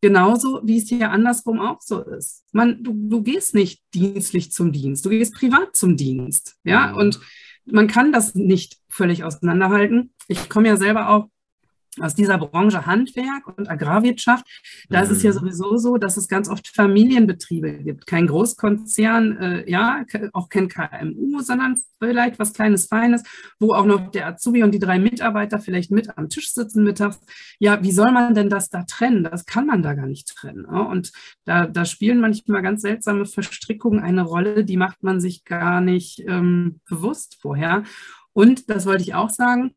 Genauso 0.00 0.60
wie 0.64 0.78
es 0.78 0.88
hier 0.88 1.10
andersrum 1.10 1.60
auch 1.60 1.80
so 1.80 2.02
ist. 2.02 2.44
Man, 2.52 2.82
du, 2.82 2.94
du 2.94 3.22
gehst 3.22 3.54
nicht 3.54 3.82
dienstlich 3.94 4.52
zum 4.52 4.72
Dienst, 4.72 5.04
du 5.04 5.10
gehst 5.10 5.34
privat 5.34 5.74
zum 5.74 5.96
Dienst, 5.96 6.56
ja. 6.64 6.88
Mhm. 6.88 6.96
Und 6.96 7.20
man 7.66 7.88
kann 7.88 8.12
das 8.12 8.34
nicht 8.34 8.78
völlig 8.88 9.24
auseinanderhalten. 9.24 10.12
Ich 10.28 10.48
komme 10.48 10.68
ja 10.68 10.76
selber 10.76 11.08
auch 11.08 11.28
aus 11.98 12.14
dieser 12.14 12.38
Branche 12.38 12.86
Handwerk 12.86 13.46
und 13.58 13.68
Agrarwirtschaft, 13.68 14.46
da 14.88 15.00
ist 15.00 15.10
es 15.10 15.22
ja 15.22 15.30
mhm. 15.30 15.38
sowieso 15.38 15.76
so, 15.76 15.96
dass 15.96 16.16
es 16.16 16.28
ganz 16.28 16.48
oft 16.48 16.68
Familienbetriebe 16.68 17.82
gibt. 17.82 18.06
Kein 18.06 18.28
Großkonzern, 18.28 19.36
äh, 19.38 19.70
ja, 19.70 20.04
auch 20.32 20.48
kein 20.48 20.68
KMU, 20.68 21.40
sondern 21.40 21.80
vielleicht 21.98 22.38
was 22.38 22.52
Kleines, 22.52 22.86
Feines, 22.86 23.24
wo 23.58 23.74
auch 23.74 23.86
noch 23.86 24.10
der 24.10 24.28
Azubi 24.28 24.62
und 24.62 24.72
die 24.72 24.78
drei 24.78 24.98
Mitarbeiter 24.98 25.58
vielleicht 25.58 25.90
mit 25.90 26.16
am 26.16 26.28
Tisch 26.28 26.52
sitzen 26.52 26.84
mittags. 26.84 27.20
Ja, 27.58 27.82
wie 27.82 27.92
soll 27.92 28.12
man 28.12 28.34
denn 28.34 28.48
das 28.48 28.70
da 28.70 28.84
trennen? 28.84 29.24
Das 29.24 29.44
kann 29.44 29.66
man 29.66 29.82
da 29.82 29.94
gar 29.94 30.06
nicht 30.06 30.28
trennen. 30.28 30.66
Ja? 30.70 30.82
Und 30.82 31.12
da, 31.44 31.66
da 31.66 31.84
spielen 31.84 32.20
manchmal 32.20 32.62
ganz 32.62 32.82
seltsame 32.82 33.26
Verstrickungen 33.26 34.00
eine 34.00 34.22
Rolle, 34.22 34.64
die 34.64 34.76
macht 34.76 35.02
man 35.02 35.20
sich 35.20 35.44
gar 35.44 35.80
nicht 35.80 36.20
ähm, 36.26 36.80
bewusst 36.88 37.38
vorher. 37.40 37.82
Und 38.32 38.70
das 38.70 38.86
wollte 38.86 39.02
ich 39.02 39.14
auch 39.14 39.30
sagen, 39.30 39.74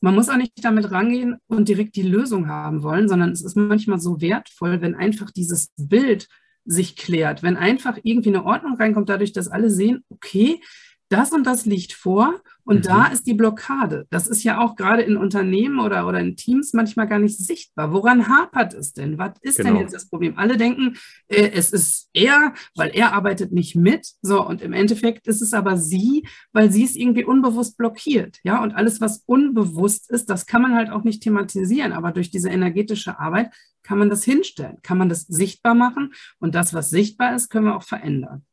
man 0.00 0.14
muss 0.14 0.28
auch 0.28 0.36
nicht 0.36 0.52
damit 0.62 0.90
rangehen 0.90 1.36
und 1.46 1.68
direkt 1.68 1.96
die 1.96 2.02
Lösung 2.02 2.48
haben 2.48 2.82
wollen, 2.82 3.08
sondern 3.08 3.30
es 3.30 3.42
ist 3.42 3.56
manchmal 3.56 3.98
so 3.98 4.20
wertvoll, 4.20 4.80
wenn 4.80 4.94
einfach 4.94 5.30
dieses 5.30 5.72
Bild 5.76 6.28
sich 6.64 6.96
klärt, 6.96 7.42
wenn 7.42 7.56
einfach 7.56 7.98
irgendwie 8.02 8.28
eine 8.28 8.44
Ordnung 8.44 8.76
reinkommt, 8.76 9.08
dadurch, 9.08 9.32
dass 9.32 9.48
alle 9.48 9.70
sehen, 9.70 10.04
okay, 10.10 10.60
das 11.08 11.32
und 11.32 11.46
das 11.46 11.64
liegt 11.64 11.92
vor 11.92 12.40
und 12.64 12.80
mhm. 12.80 12.82
da 12.82 13.06
ist 13.06 13.26
die 13.26 13.34
Blockade. 13.34 14.06
Das 14.10 14.26
ist 14.26 14.44
ja 14.44 14.60
auch 14.60 14.76
gerade 14.76 15.02
in 15.02 15.16
Unternehmen 15.16 15.80
oder, 15.80 16.06
oder 16.06 16.20
in 16.20 16.36
Teams 16.36 16.74
manchmal 16.74 17.08
gar 17.08 17.18
nicht 17.18 17.38
sichtbar. 17.38 17.92
Woran 17.92 18.28
hapert 18.28 18.74
es 18.74 18.92
denn? 18.92 19.16
Was 19.16 19.32
ist 19.40 19.56
genau. 19.56 19.70
denn 19.70 19.80
jetzt 19.80 19.94
das 19.94 20.10
Problem? 20.10 20.36
Alle 20.36 20.58
denken, 20.58 20.96
äh, 21.28 21.50
es 21.54 21.70
ist 21.70 22.10
er, 22.12 22.52
weil 22.74 22.90
er 22.90 23.14
arbeitet 23.14 23.52
nicht 23.52 23.74
mit. 23.74 24.06
So, 24.20 24.46
und 24.46 24.60
im 24.60 24.74
Endeffekt 24.74 25.26
ist 25.26 25.40
es 25.40 25.54
aber 25.54 25.78
sie, 25.78 26.26
weil 26.52 26.70
sie 26.70 26.84
es 26.84 26.94
irgendwie 26.94 27.24
unbewusst 27.24 27.78
blockiert. 27.78 28.38
Ja, 28.42 28.62
und 28.62 28.74
alles, 28.74 29.00
was 29.00 29.22
unbewusst 29.24 30.10
ist, 30.10 30.28
das 30.28 30.44
kann 30.44 30.60
man 30.60 30.74
halt 30.74 30.90
auch 30.90 31.04
nicht 31.04 31.22
thematisieren. 31.22 31.92
Aber 31.92 32.12
durch 32.12 32.30
diese 32.30 32.50
energetische 32.50 33.18
Arbeit 33.18 33.50
kann 33.82 33.98
man 33.98 34.10
das 34.10 34.24
hinstellen, 34.24 34.76
kann 34.82 34.98
man 34.98 35.08
das 35.08 35.22
sichtbar 35.22 35.74
machen. 35.74 36.12
Und 36.38 36.54
das, 36.54 36.74
was 36.74 36.90
sichtbar 36.90 37.34
ist, 37.34 37.48
können 37.48 37.64
wir 37.64 37.76
auch 37.76 37.82
verändern. 37.82 38.44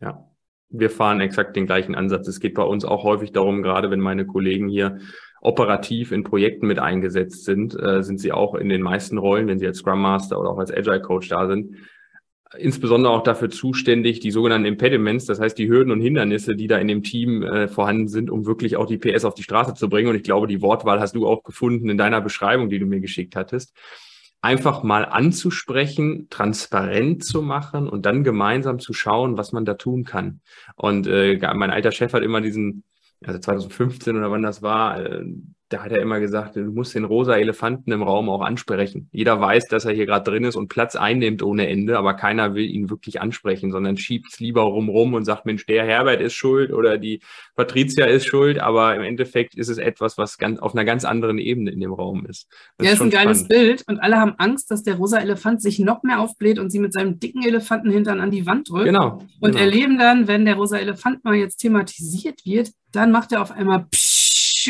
Ja, 0.00 0.29
wir 0.70 0.90
fahren 0.90 1.20
exakt 1.20 1.56
den 1.56 1.66
gleichen 1.66 1.94
Ansatz. 1.94 2.28
Es 2.28 2.40
geht 2.40 2.54
bei 2.54 2.62
uns 2.62 2.84
auch 2.84 3.04
häufig 3.04 3.32
darum, 3.32 3.62
gerade 3.62 3.90
wenn 3.90 4.00
meine 4.00 4.24
Kollegen 4.24 4.68
hier 4.68 4.98
operativ 5.42 6.12
in 6.12 6.22
Projekten 6.22 6.66
mit 6.66 6.78
eingesetzt 6.78 7.44
sind, 7.44 7.74
äh, 7.80 8.02
sind 8.02 8.20
sie 8.20 8.32
auch 8.32 8.54
in 8.54 8.68
den 8.68 8.82
meisten 8.82 9.18
Rollen, 9.18 9.48
wenn 9.48 9.58
sie 9.58 9.66
als 9.66 9.78
Scrum 9.78 10.00
Master 10.00 10.38
oder 10.38 10.50
auch 10.50 10.58
als 10.58 10.72
Agile 10.72 11.00
Coach 11.00 11.28
da 11.28 11.46
sind, 11.46 11.76
insbesondere 12.56 13.12
auch 13.12 13.22
dafür 13.22 13.48
zuständig, 13.48 14.20
die 14.20 14.30
sogenannten 14.30 14.66
Impediments, 14.66 15.24
das 15.24 15.40
heißt 15.40 15.56
die 15.56 15.68
Hürden 15.68 15.92
und 15.92 16.00
Hindernisse, 16.00 16.56
die 16.56 16.66
da 16.66 16.78
in 16.78 16.88
dem 16.88 17.02
Team 17.02 17.42
äh, 17.42 17.68
vorhanden 17.68 18.08
sind, 18.08 18.30
um 18.30 18.46
wirklich 18.46 18.76
auch 18.76 18.86
die 18.86 18.98
PS 18.98 19.24
auf 19.24 19.34
die 19.34 19.42
Straße 19.42 19.74
zu 19.74 19.88
bringen. 19.88 20.08
Und 20.08 20.16
ich 20.16 20.24
glaube, 20.24 20.46
die 20.46 20.60
Wortwahl 20.60 21.00
hast 21.00 21.14
du 21.14 21.26
auch 21.26 21.42
gefunden 21.42 21.88
in 21.88 21.98
deiner 21.98 22.20
Beschreibung, 22.20 22.68
die 22.68 22.78
du 22.78 22.86
mir 22.86 23.00
geschickt 23.00 23.36
hattest 23.36 23.72
einfach 24.42 24.82
mal 24.82 25.04
anzusprechen, 25.04 26.28
transparent 26.30 27.24
zu 27.24 27.42
machen 27.42 27.88
und 27.88 28.06
dann 28.06 28.24
gemeinsam 28.24 28.78
zu 28.78 28.92
schauen, 28.92 29.36
was 29.36 29.52
man 29.52 29.64
da 29.64 29.74
tun 29.74 30.04
kann. 30.04 30.40
Und 30.76 31.06
äh, 31.06 31.38
mein 31.54 31.70
alter 31.70 31.92
Chef 31.92 32.12
hat 32.12 32.22
immer 32.22 32.40
diesen, 32.40 32.84
also 33.24 33.38
2015 33.38 34.16
oder 34.16 34.30
wann 34.30 34.42
das 34.42 34.62
war, 34.62 35.00
äh, 35.04 35.24
da 35.70 35.84
hat 35.84 35.92
er 35.92 36.02
immer 36.02 36.18
gesagt, 36.18 36.56
du 36.56 36.62
musst 36.62 36.96
den 36.96 37.04
rosa 37.04 37.36
Elefanten 37.36 37.92
im 37.92 38.02
Raum 38.02 38.28
auch 38.28 38.42
ansprechen. 38.42 39.08
Jeder 39.12 39.40
weiß, 39.40 39.68
dass 39.68 39.84
er 39.84 39.92
hier 39.92 40.04
gerade 40.04 40.28
drin 40.28 40.42
ist 40.42 40.56
und 40.56 40.68
Platz 40.68 40.96
einnimmt 40.96 41.44
ohne 41.44 41.68
Ende, 41.68 41.96
aber 41.96 42.14
keiner 42.14 42.56
will 42.56 42.68
ihn 42.68 42.90
wirklich 42.90 43.20
ansprechen, 43.20 43.70
sondern 43.70 43.96
schiebt 43.96 44.32
es 44.32 44.40
lieber 44.40 44.62
rumrum 44.62 45.14
und 45.14 45.24
sagt, 45.24 45.46
Mensch, 45.46 45.64
der 45.66 45.84
Herbert 45.84 46.20
ist 46.20 46.34
schuld 46.34 46.72
oder 46.72 46.98
die 46.98 47.20
Patricia 47.54 48.06
ist 48.06 48.26
schuld, 48.26 48.58
aber 48.58 48.96
im 48.96 49.02
Endeffekt 49.02 49.54
ist 49.54 49.68
es 49.68 49.78
etwas, 49.78 50.18
was 50.18 50.38
ganz 50.38 50.58
auf 50.58 50.74
einer 50.74 50.84
ganz 50.84 51.04
anderen 51.04 51.38
Ebene 51.38 51.70
in 51.70 51.78
dem 51.78 51.92
Raum 51.92 52.26
ist. 52.26 52.48
Das 52.76 52.86
ja, 52.86 52.92
ist, 52.92 52.98
ist 52.98 53.02
ein 53.02 53.10
geiles 53.10 53.46
Bild 53.46 53.84
und 53.86 54.00
alle 54.00 54.16
haben 54.16 54.34
Angst, 54.38 54.72
dass 54.72 54.82
der 54.82 54.96
rosa 54.96 55.18
Elefant 55.18 55.62
sich 55.62 55.78
noch 55.78 56.02
mehr 56.02 56.18
aufbläht 56.18 56.58
und 56.58 56.70
sie 56.70 56.80
mit 56.80 56.92
seinem 56.92 57.20
dicken 57.20 57.44
Elefantenhintern 57.44 58.20
an 58.20 58.32
die 58.32 58.44
Wand 58.44 58.70
drückt. 58.70 58.86
Genau. 58.86 59.24
Und 59.38 59.52
genau. 59.52 59.64
erleben 59.64 59.98
dann, 59.98 60.26
wenn 60.26 60.44
der 60.44 60.56
rosa 60.56 60.78
Elefant 60.78 61.24
mal 61.24 61.36
jetzt 61.36 61.58
thematisiert 61.58 62.44
wird, 62.44 62.72
dann 62.90 63.12
macht 63.12 63.30
er 63.30 63.40
auf 63.40 63.52
einmal 63.52 63.86
Psch 63.88 64.09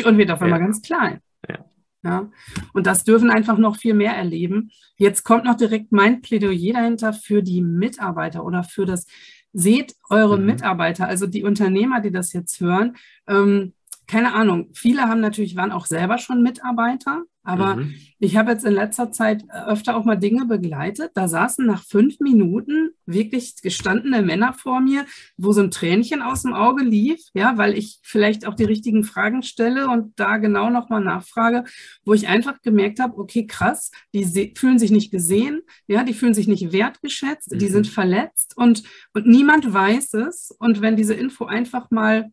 und 0.05 0.17
wird 0.17 0.31
auf 0.31 0.41
einmal 0.41 0.59
ja. 0.59 0.65
ganz 0.65 0.81
klein. 0.81 1.19
Ja. 1.49 1.65
ja. 2.03 2.31
Und 2.73 2.87
das 2.87 3.03
dürfen 3.03 3.29
einfach 3.29 3.57
noch 3.57 3.77
viel 3.77 3.93
mehr 3.93 4.15
erleben. 4.15 4.71
Jetzt 4.97 5.23
kommt 5.23 5.45
noch 5.45 5.57
direkt 5.57 5.91
mein 5.91 6.21
Plädoyer 6.21 6.73
dahinter 6.73 7.13
für 7.13 7.41
die 7.43 7.61
Mitarbeiter 7.61 8.43
oder 8.45 8.63
für 8.63 8.85
das, 8.85 9.05
seht 9.53 9.95
eure 10.09 10.37
mhm. 10.37 10.45
Mitarbeiter, 10.45 11.07
also 11.07 11.27
die 11.27 11.43
Unternehmer, 11.43 12.01
die 12.01 12.11
das 12.11 12.33
jetzt 12.33 12.59
hören. 12.59 12.95
Ähm, 13.27 13.73
keine 14.07 14.33
Ahnung, 14.33 14.69
viele 14.73 15.03
haben 15.03 15.21
natürlich, 15.21 15.55
waren 15.55 15.71
auch 15.71 15.85
selber 15.85 16.17
schon 16.17 16.43
Mitarbeiter, 16.43 17.23
Aber 17.43 17.77
mhm. 17.77 17.95
ich 18.19 18.37
habe 18.37 18.51
jetzt 18.51 18.65
in 18.65 18.73
letzter 18.73 19.11
Zeit 19.11 19.43
öfter 19.49 19.95
auch 19.95 20.05
mal 20.05 20.15
Dinge 20.15 20.45
begleitet. 20.45 21.11
Da 21.15 21.27
saßen 21.27 21.65
nach 21.65 21.83
fünf 21.83 22.19
Minuten 22.19 22.91
wirklich 23.07 23.55
gestandene 23.61 24.21
Männer 24.21 24.53
vor 24.53 24.79
mir, 24.79 25.05
wo 25.37 25.51
so 25.51 25.61
ein 25.61 25.71
Tränchen 25.71 26.21
aus 26.21 26.43
dem 26.43 26.53
Auge 26.53 26.83
lief, 26.83 27.19
ja, 27.33 27.57
weil 27.57 27.75
ich 27.75 27.99
vielleicht 28.03 28.45
auch 28.45 28.53
die 28.53 28.63
richtigen 28.63 29.03
Fragen 29.03 29.41
stelle 29.41 29.89
und 29.89 30.13
da 30.19 30.37
genau 30.37 30.69
nochmal 30.69 31.03
nachfrage, 31.03 31.63
wo 32.05 32.13
ich 32.13 32.27
einfach 32.27 32.61
gemerkt 32.61 32.99
habe, 32.99 33.17
okay, 33.17 33.47
krass, 33.47 33.91
die 34.13 34.53
fühlen 34.55 34.77
sich 34.77 34.91
nicht 34.91 35.11
gesehen, 35.11 35.61
ja, 35.87 36.03
die 36.03 36.13
fühlen 36.13 36.35
sich 36.35 36.47
nicht 36.47 36.71
wertgeschätzt, 36.71 37.53
mhm. 37.53 37.59
die 37.59 37.67
sind 37.67 37.87
verletzt 37.87 38.55
und, 38.55 38.83
und 39.13 39.25
niemand 39.25 39.73
weiß 39.73 40.13
es. 40.13 40.51
Und 40.59 40.81
wenn 40.81 40.95
diese 40.95 41.15
Info 41.15 41.45
einfach 41.45 41.89
mal 41.89 42.31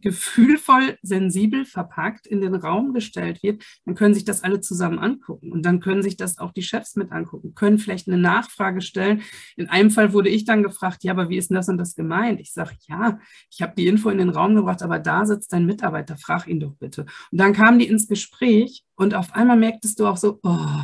gefühlvoll, 0.00 0.98
sensibel 1.02 1.64
verpackt 1.64 2.26
in 2.26 2.40
den 2.40 2.54
Raum 2.54 2.92
gestellt 2.92 3.42
wird, 3.42 3.64
dann 3.84 3.94
können 3.94 4.14
sich 4.14 4.24
das 4.24 4.42
alle 4.42 4.60
zusammen 4.60 4.98
angucken. 4.98 5.52
Und 5.52 5.62
dann 5.62 5.80
können 5.80 6.02
sich 6.02 6.16
das 6.16 6.38
auch 6.38 6.52
die 6.52 6.62
Chefs 6.62 6.96
mit 6.96 7.12
angucken, 7.12 7.54
können 7.54 7.78
vielleicht 7.78 8.08
eine 8.08 8.18
Nachfrage 8.18 8.80
stellen. 8.80 9.22
In 9.56 9.68
einem 9.68 9.90
Fall 9.90 10.12
wurde 10.12 10.28
ich 10.28 10.44
dann 10.44 10.62
gefragt, 10.62 11.04
ja, 11.04 11.12
aber 11.12 11.28
wie 11.28 11.36
ist 11.36 11.50
denn 11.50 11.56
das 11.56 11.68
und 11.68 11.78
das 11.78 11.94
gemeint? 11.94 12.40
Ich 12.40 12.52
sage, 12.52 12.76
ja, 12.88 13.18
ich 13.50 13.62
habe 13.62 13.74
die 13.76 13.86
Info 13.86 14.10
in 14.10 14.18
den 14.18 14.30
Raum 14.30 14.54
gebracht, 14.54 14.82
aber 14.82 14.98
da 14.98 15.26
sitzt 15.26 15.52
dein 15.52 15.66
Mitarbeiter, 15.66 16.16
frag 16.16 16.46
ihn 16.46 16.60
doch 16.60 16.74
bitte. 16.76 17.02
Und 17.30 17.38
dann 17.38 17.52
kamen 17.52 17.78
die 17.78 17.88
ins 17.88 18.08
Gespräch 18.08 18.84
und 18.98 19.14
auf 19.14 19.32
einmal 19.32 19.56
merktest 19.56 20.00
du 20.00 20.06
auch 20.06 20.16
so, 20.16 20.40
oh, 20.42 20.82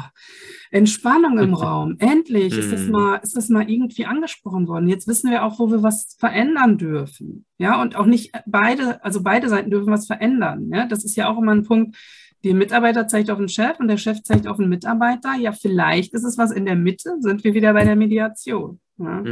Entspannung 0.71 1.37
im 1.41 1.53
Raum. 1.55 1.97
Endlich 1.99 2.57
ist 2.57 2.73
das, 2.73 2.83
mhm. 2.83 2.93
mal, 2.93 3.17
ist 3.17 3.37
das 3.37 3.49
mal 3.49 3.69
irgendwie 3.69 4.07
angesprochen 4.07 4.69
worden. 4.69 4.89
Jetzt 4.89 5.09
wissen 5.09 5.33
wir 5.33 5.45
auch, 5.45 5.59
wo 5.59 5.69
wir 5.69 5.83
was 5.83 6.17
verändern 6.19 6.79
dürfen. 6.79 7.45
Ja, 7.59 7.83
und 7.83 7.97
auch 7.97 8.07
nicht 8.07 8.31
beide, 8.47 9.05
also 9.05 9.21
beide 9.21 9.49
Seiten 9.49 9.71
dürfen 9.71 9.93
was 9.93 10.07
verändern. 10.07 10.71
Ja, 10.73 10.87
das 10.87 11.05
ist 11.05 11.17
ja 11.17 11.29
auch 11.29 11.39
immer 11.39 11.53
ein 11.53 11.65
Punkt. 11.65 11.97
Der 12.45 12.55
Mitarbeiter 12.55 13.09
zeigt 13.09 13.31
auf 13.31 13.39
den 13.39 13.49
Chef 13.49 13.81
und 13.81 13.89
der 13.89 13.97
Chef 13.97 14.23
zeigt 14.23 14.47
auf 14.47 14.59
den 14.59 14.69
Mitarbeiter. 14.69 15.35
Ja, 15.35 15.51
vielleicht 15.51 16.15
ist 16.15 16.25
es 16.25 16.39
was 16.39 16.53
in 16.53 16.67
der 16.67 16.77
Mitte, 16.77 17.17
sind 17.19 17.43
wir 17.43 17.53
wieder 17.53 17.73
bei 17.73 17.85
der 17.85 17.97
Mediation. 17.97 18.79
Ja. 18.99 19.23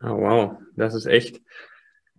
Oh, 0.00 0.20
wow, 0.20 0.56
das 0.76 0.94
ist 0.94 1.06
echt 1.06 1.40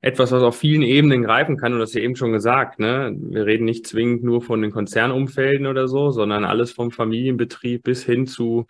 etwas, 0.02 0.32
was 0.32 0.44
auf 0.44 0.58
vielen 0.58 0.82
Ebenen 0.82 1.24
greifen 1.24 1.58
kann. 1.58 1.74
Und 1.74 1.80
das 1.80 1.90
ist 1.90 1.96
ja 1.96 2.02
eben 2.02 2.16
schon 2.16 2.32
gesagt. 2.32 2.80
Ne? 2.80 3.16
Wir 3.18 3.46
reden 3.46 3.66
nicht 3.66 3.86
zwingend 3.86 4.24
nur 4.24 4.42
von 4.42 4.62
den 4.62 4.72
Konzernumfelden 4.72 5.68
oder 5.68 5.88
so, 5.88 6.12
sondern 6.12 6.46
alles 6.46 6.72
vom 6.72 6.92
Familienbetrieb 6.92 7.84
bis 7.84 8.04
hin 8.04 8.26
zu 8.26 8.66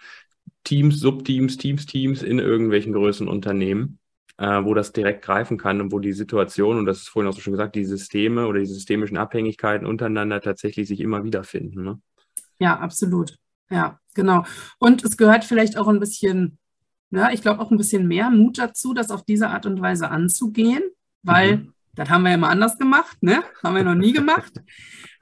Teams, 0.63 1.00
Subteams, 1.00 1.58
Teams, 1.58 1.86
Teams 1.86 2.24
in 2.24 2.39
irgendwelchen 2.39 2.94
größeren 2.94 3.28
Unternehmen, 3.28 4.00
äh, 4.38 4.63
wo 4.63 4.74
das 4.74 4.92
direkt 4.92 5.24
greifen 5.24 5.58
kann 5.58 5.82
und 5.82 5.92
wo 5.92 6.00
die 6.00 6.13
Situation, 6.13 6.78
und 6.78 6.86
das 6.86 7.00
ist 7.00 7.10
vorhin 7.10 7.30
auch 7.30 7.36
so 7.36 7.42
schon 7.42 7.54
gesagt, 7.54 7.76
die 7.76 7.86
Systeme 7.86 8.48
oder 8.48 8.60
die 8.60 8.65
systemischen 8.65 9.18
Abhängigkeiten 9.18 9.86
untereinander 9.86 10.42
tatsächlich 10.42 10.88
sich 10.88 11.00
immer 11.00 11.24
wiederfinden. 11.24 11.84
Ne? 11.84 12.02
Ja, 12.60 12.80
absolut. 12.80 13.38
Ja, 13.70 14.00
genau. 14.15 14.46
Und 14.80 15.04
es 15.04 15.15
gehört 15.15 15.46
vielleicht 15.46 15.78
auch 15.78 15.88
ein 15.88 16.00
bisschen, 16.00 16.58
ja, 17.12 17.32
ich 17.32 17.44
glaube 17.44 17.62
auch 17.62 17.70
ein 17.70 17.78
bisschen 17.78 18.08
mehr 18.08 18.32
Mut 18.32 18.58
dazu, 18.58 18.96
das 18.96 19.12
auf 19.12 19.24
diese 19.24 19.50
Art 19.50 19.68
und 19.68 19.80
Weise 19.80 20.10
anzugehen 20.10 20.82
weil 21.23 21.58
mhm. 21.58 21.73
das 21.95 22.10
haben 22.10 22.23
wir 22.23 22.29
ja 22.29 22.36
immer 22.36 22.49
anders 22.49 22.77
gemacht, 22.77 23.17
ne? 23.21 23.43
Haben 23.63 23.75
wir 23.75 23.84
noch 23.84 23.95
nie 23.95 24.13
gemacht. 24.13 24.53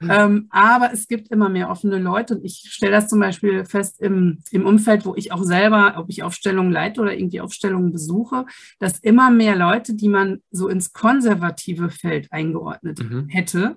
ähm, 0.00 0.46
aber 0.50 0.92
es 0.92 1.08
gibt 1.08 1.28
immer 1.28 1.48
mehr 1.48 1.70
offene 1.70 1.98
Leute 1.98 2.36
und 2.36 2.44
ich 2.44 2.64
stelle 2.68 2.92
das 2.92 3.08
zum 3.08 3.20
Beispiel 3.20 3.64
fest 3.64 4.00
im, 4.00 4.38
im 4.50 4.66
Umfeld, 4.66 5.04
wo 5.04 5.14
ich 5.14 5.32
auch 5.32 5.42
selber, 5.42 5.94
ob 5.96 6.08
ich 6.08 6.22
Aufstellungen 6.22 6.72
leite 6.72 7.00
oder 7.00 7.14
irgendwie 7.16 7.40
Aufstellungen 7.40 7.92
besuche, 7.92 8.46
dass 8.78 8.98
immer 8.98 9.30
mehr 9.30 9.56
Leute, 9.56 9.94
die 9.94 10.08
man 10.08 10.42
so 10.50 10.68
ins 10.68 10.92
konservative 10.92 11.90
Feld 11.90 12.32
eingeordnet 12.32 13.00
mhm. 13.00 13.28
hätte, 13.28 13.76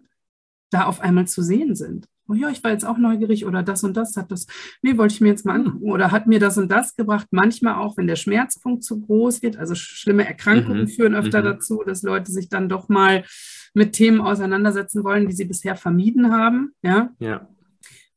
da 0.70 0.86
auf 0.86 1.02
einmal 1.02 1.28
zu 1.28 1.42
sehen 1.42 1.76
sind 1.76 2.08
oh 2.32 2.34
ja, 2.34 2.50
ich 2.50 2.64
war 2.64 2.72
jetzt 2.72 2.86
auch 2.86 2.98
neugierig 2.98 3.46
oder 3.46 3.62
das 3.62 3.84
und 3.84 3.98
das 3.98 4.16
hat 4.16 4.32
das, 4.32 4.48
nee, 4.82 4.98
wollte 4.98 5.14
ich 5.14 5.22
mir 5.22 5.30
jetzt 5.30 5.46
mal 5.46 5.56
angucken 5.56 5.92
oder 5.92 6.12
hat 6.12 6.28
mir 6.28 6.40
das 6.40 6.58
und 6.58 6.72
das 6.72 6.96
gebracht. 6.96 7.28
Manchmal 7.32 7.76
auch, 7.76 7.98
wenn 7.98 8.08
der 8.08 8.16
Schmerzpunkt 8.16 8.84
zu 8.84 9.02
groß 9.02 9.42
wird, 9.42 9.58
also 9.58 9.76
schlimme 9.76 10.26
Erkrankungen 10.26 10.84
mhm. 10.84 10.88
führen 10.88 11.16
öfter 11.16 11.42
mhm. 11.42 11.46
dazu, 11.46 11.84
dass 11.86 12.04
Leute 12.04 12.32
sich 12.32 12.50
dann 12.50 12.70
doch 12.70 12.90
mal 12.90 13.26
mit 13.74 13.94
Themen 13.94 14.22
auseinandersetzen 14.22 15.04
wollen, 15.04 15.28
die 15.28 15.34
sie 15.34 15.46
bisher 15.46 15.76
vermieden 15.76 16.32
haben. 16.32 16.72
Ja. 16.82 17.12
ja. 17.20 17.48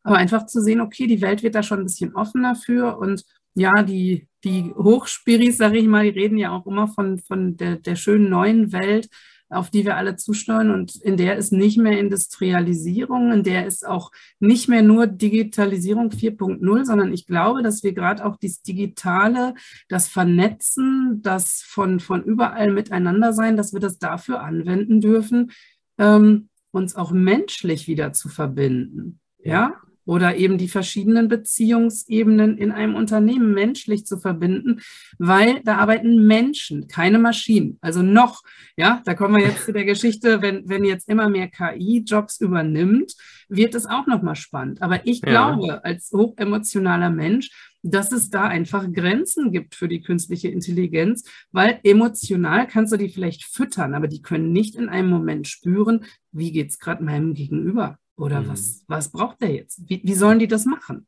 Aber 0.02 0.16
einfach 0.16 0.46
zu 0.46 0.60
sehen, 0.60 0.80
okay, 0.80 1.06
die 1.06 1.20
Welt 1.20 1.42
wird 1.42 1.54
da 1.54 1.62
schon 1.62 1.80
ein 1.80 1.86
bisschen 1.86 2.14
offener 2.14 2.54
für 2.54 2.98
und 2.98 3.24
ja, 3.54 3.82
die, 3.82 4.28
die 4.42 4.72
Hochspiris, 4.74 5.56
sage 5.56 5.78
ich 5.78 5.86
mal, 5.86 6.04
die 6.04 6.18
reden 6.18 6.36
ja 6.36 6.50
auch 6.50 6.66
immer 6.66 6.88
von, 6.88 7.18
von 7.18 7.56
der, 7.56 7.76
der 7.76 7.96
schönen 7.96 8.28
neuen 8.28 8.72
Welt 8.72 9.08
auf 9.54 9.70
die 9.70 9.84
wir 9.84 9.96
alle 9.96 10.16
zusteuern 10.16 10.70
und 10.70 10.96
in 10.96 11.16
der 11.16 11.36
ist 11.36 11.52
nicht 11.52 11.78
mehr 11.78 11.98
Industrialisierung, 11.98 13.32
in 13.32 13.42
der 13.42 13.66
ist 13.66 13.86
auch 13.86 14.10
nicht 14.40 14.68
mehr 14.68 14.82
nur 14.82 15.06
Digitalisierung 15.06 16.10
4.0, 16.10 16.84
sondern 16.84 17.12
ich 17.12 17.26
glaube, 17.26 17.62
dass 17.62 17.82
wir 17.82 17.92
gerade 17.92 18.24
auch 18.24 18.36
das 18.40 18.62
Digitale, 18.62 19.54
das 19.88 20.08
Vernetzen, 20.08 21.20
das 21.22 21.62
von, 21.62 22.00
von 22.00 22.22
überall 22.22 22.70
miteinander 22.72 23.32
sein, 23.32 23.56
dass 23.56 23.72
wir 23.72 23.80
das 23.80 23.98
dafür 23.98 24.42
anwenden 24.42 25.00
dürfen, 25.00 25.52
ähm, 25.98 26.48
uns 26.70 26.96
auch 26.96 27.12
menschlich 27.12 27.86
wieder 27.86 28.12
zu 28.12 28.28
verbinden. 28.28 29.20
Ja, 29.38 29.80
oder 30.04 30.36
eben 30.36 30.58
die 30.58 30.68
verschiedenen 30.68 31.28
Beziehungsebenen 31.28 32.58
in 32.58 32.72
einem 32.72 32.94
Unternehmen 32.94 33.54
menschlich 33.54 34.06
zu 34.06 34.18
verbinden, 34.18 34.80
weil 35.18 35.60
da 35.64 35.76
arbeiten 35.76 36.26
Menschen, 36.26 36.88
keine 36.88 37.18
Maschinen. 37.18 37.78
Also 37.80 38.02
noch, 38.02 38.42
ja, 38.76 39.02
da 39.04 39.14
kommen 39.14 39.36
wir 39.36 39.44
jetzt 39.44 39.64
zu 39.64 39.72
der 39.72 39.84
Geschichte, 39.84 40.42
wenn, 40.42 40.68
wenn 40.68 40.84
jetzt 40.84 41.08
immer 41.08 41.28
mehr 41.28 41.48
KI 41.48 42.02
Jobs 42.06 42.40
übernimmt, 42.40 43.14
wird 43.48 43.74
es 43.74 43.86
auch 43.86 44.06
nochmal 44.06 44.36
spannend. 44.36 44.82
Aber 44.82 45.06
ich 45.06 45.22
glaube, 45.22 45.66
ja. 45.66 45.78
als 45.78 46.10
hochemotionaler 46.12 47.10
Mensch, 47.10 47.50
dass 47.82 48.12
es 48.12 48.30
da 48.30 48.44
einfach 48.44 48.90
Grenzen 48.92 49.52
gibt 49.52 49.74
für 49.74 49.88
die 49.88 50.00
künstliche 50.00 50.48
Intelligenz, 50.48 51.30
weil 51.52 51.80
emotional 51.84 52.66
kannst 52.66 52.92
du 52.92 52.96
die 52.96 53.10
vielleicht 53.10 53.44
füttern, 53.44 53.94
aber 53.94 54.08
die 54.08 54.22
können 54.22 54.52
nicht 54.52 54.74
in 54.74 54.88
einem 54.88 55.10
Moment 55.10 55.46
spüren, 55.46 56.04
wie 56.32 56.50
geht 56.50 56.70
es 56.70 56.78
gerade 56.78 57.04
meinem 57.04 57.34
Gegenüber. 57.34 57.98
Oder 58.16 58.40
mhm. 58.40 58.48
was, 58.48 58.84
was 58.86 59.10
braucht 59.10 59.40
der 59.42 59.52
jetzt? 59.52 59.88
Wie, 59.88 60.00
wie 60.02 60.14
sollen 60.14 60.38
die 60.38 60.48
das 60.48 60.64
machen? 60.64 61.06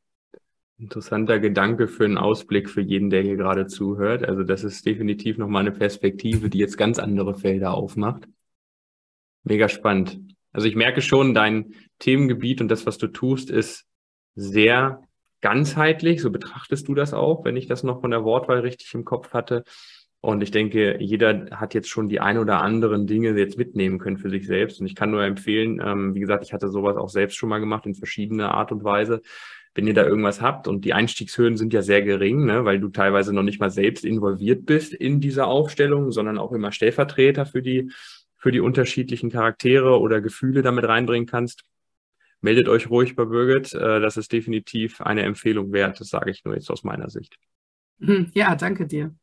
Interessanter 0.79 1.39
Gedanke 1.39 1.89
für 1.89 2.05
einen 2.05 2.19
Ausblick 2.19 2.69
für 2.69 2.83
jeden, 2.83 3.09
der 3.09 3.23
hier 3.23 3.37
gerade 3.37 3.67
zuhört. 3.67 4.25
Also 4.25 4.43
das 4.43 4.63
ist 4.63 4.85
definitiv 4.85 5.39
nochmal 5.39 5.63
eine 5.63 5.73
Perspektive, 5.73 6.51
die 6.51 6.59
jetzt 6.59 6.77
ganz 6.77 6.99
andere 6.99 7.35
Felder 7.35 7.73
aufmacht. 7.73 8.29
Mega 9.43 9.69
spannend. 9.69 10.21
Also 10.53 10.69
ich 10.69 10.77
merke 10.77 11.01
schon, 11.01 11.33
dein 11.33 11.75
Themengebiet 11.99 12.61
und 12.61 12.69
das, 12.69 12.85
was 12.85 12.99
du 12.99 13.07
tust, 13.07 13.49
ist 13.49 13.87
sehr 14.35 15.03
ganzheitlich. 15.41 16.21
So 16.21 16.31
betrachtest 16.31 16.89
du 16.89 16.95
das 16.95 17.15
auch, 17.15 17.45
wenn 17.45 17.57
ich 17.57 17.67
das 17.67 17.83
noch 17.83 18.01
von 18.01 18.11
der 18.11 18.25
Wortwahl 18.25 18.61
richtig 18.61 18.93
im 18.95 19.05
Kopf 19.05 19.33
hatte. 19.33 19.65
Und 20.27 20.43
ich 20.43 20.51
denke, 20.51 21.01
jeder 21.01 21.47
hat 21.53 21.73
jetzt 21.73 21.89
schon 21.89 22.09
die 22.09 22.19
ein 22.19 22.39
oder 22.39 22.61
anderen 22.61 23.07
Dinge 23.07 23.39
jetzt 23.39 23.57
mitnehmen 23.59 24.01
können 24.01 24.19
für 24.19 24.29
sich 24.29 24.45
selbst. 24.45 24.81
Und 24.81 24.87
ich 24.87 24.97
kann 24.97 25.13
nur 25.13 25.23
empfehlen, 25.23 25.81
ähm, 25.81 26.17
wie 26.17 26.19
gesagt, 26.19 26.43
ich 26.43 26.53
hatte 26.53 26.69
sowas 26.69 26.97
auch 26.97 27.11
selbst 27.11 27.37
schon 27.37 27.49
mal 27.49 27.61
gemacht 27.61 27.87
in 27.87 27.95
verschiedener 27.95 28.53
Art 28.53 28.73
und 28.73 28.83
Weise. 28.83 29.23
Wenn 29.73 29.87
ihr 29.87 29.95
da 29.95 30.05
irgendwas 30.05 30.41
habt 30.41 30.67
und 30.67 30.85
die 30.85 30.95
Einstiegshöhen 30.95 31.57
sind 31.57 31.73
ja 31.73 31.81
sehr 31.81 32.03
gering, 32.03 32.45
ne, 32.45 32.65
weil 32.65 32.81
du 32.81 32.89
teilweise 32.89 33.33
noch 33.33 33.45
nicht 33.45 33.61
mal 33.61 33.71
selbst 33.71 34.05
involviert 34.05 34.67
bist 34.67 34.95
in 34.95 35.21
dieser 35.21 35.47
Aufstellung, 35.47 36.11
sondern 36.11 36.39
auch 36.39 36.51
immer 36.51 36.73
Stellvertreter 36.73 37.47
für 37.47 37.63
die, 37.63 37.93
für 38.37 38.51
die 38.51 38.59
unterschiedlichen 38.59 39.31
Charaktere 39.31 40.01
oder 40.01 40.21
Gefühle 40.21 40.63
damit 40.63 40.89
reinbringen 40.89 41.29
kannst. 41.29 41.63
Meldet 42.41 42.67
euch 42.67 42.91
ruhig 42.91 43.15
bei 43.15 43.27
Birgit. 43.27 43.75
Äh, 43.75 44.01
das 44.01 44.17
ist 44.17 44.33
definitiv 44.33 45.01
eine 45.01 45.23
Empfehlung 45.23 45.73
wert. 45.73 46.01
Das 46.01 46.09
sage 46.09 46.33
ich 46.33 46.45
nur 46.45 46.55
jetzt 46.57 46.69
aus 46.69 46.83
meiner 46.83 47.11
Sicht. 47.11 47.37
Hm, 48.01 48.33
ja, 48.35 48.57
danke 48.57 48.89
dir. 48.89 49.15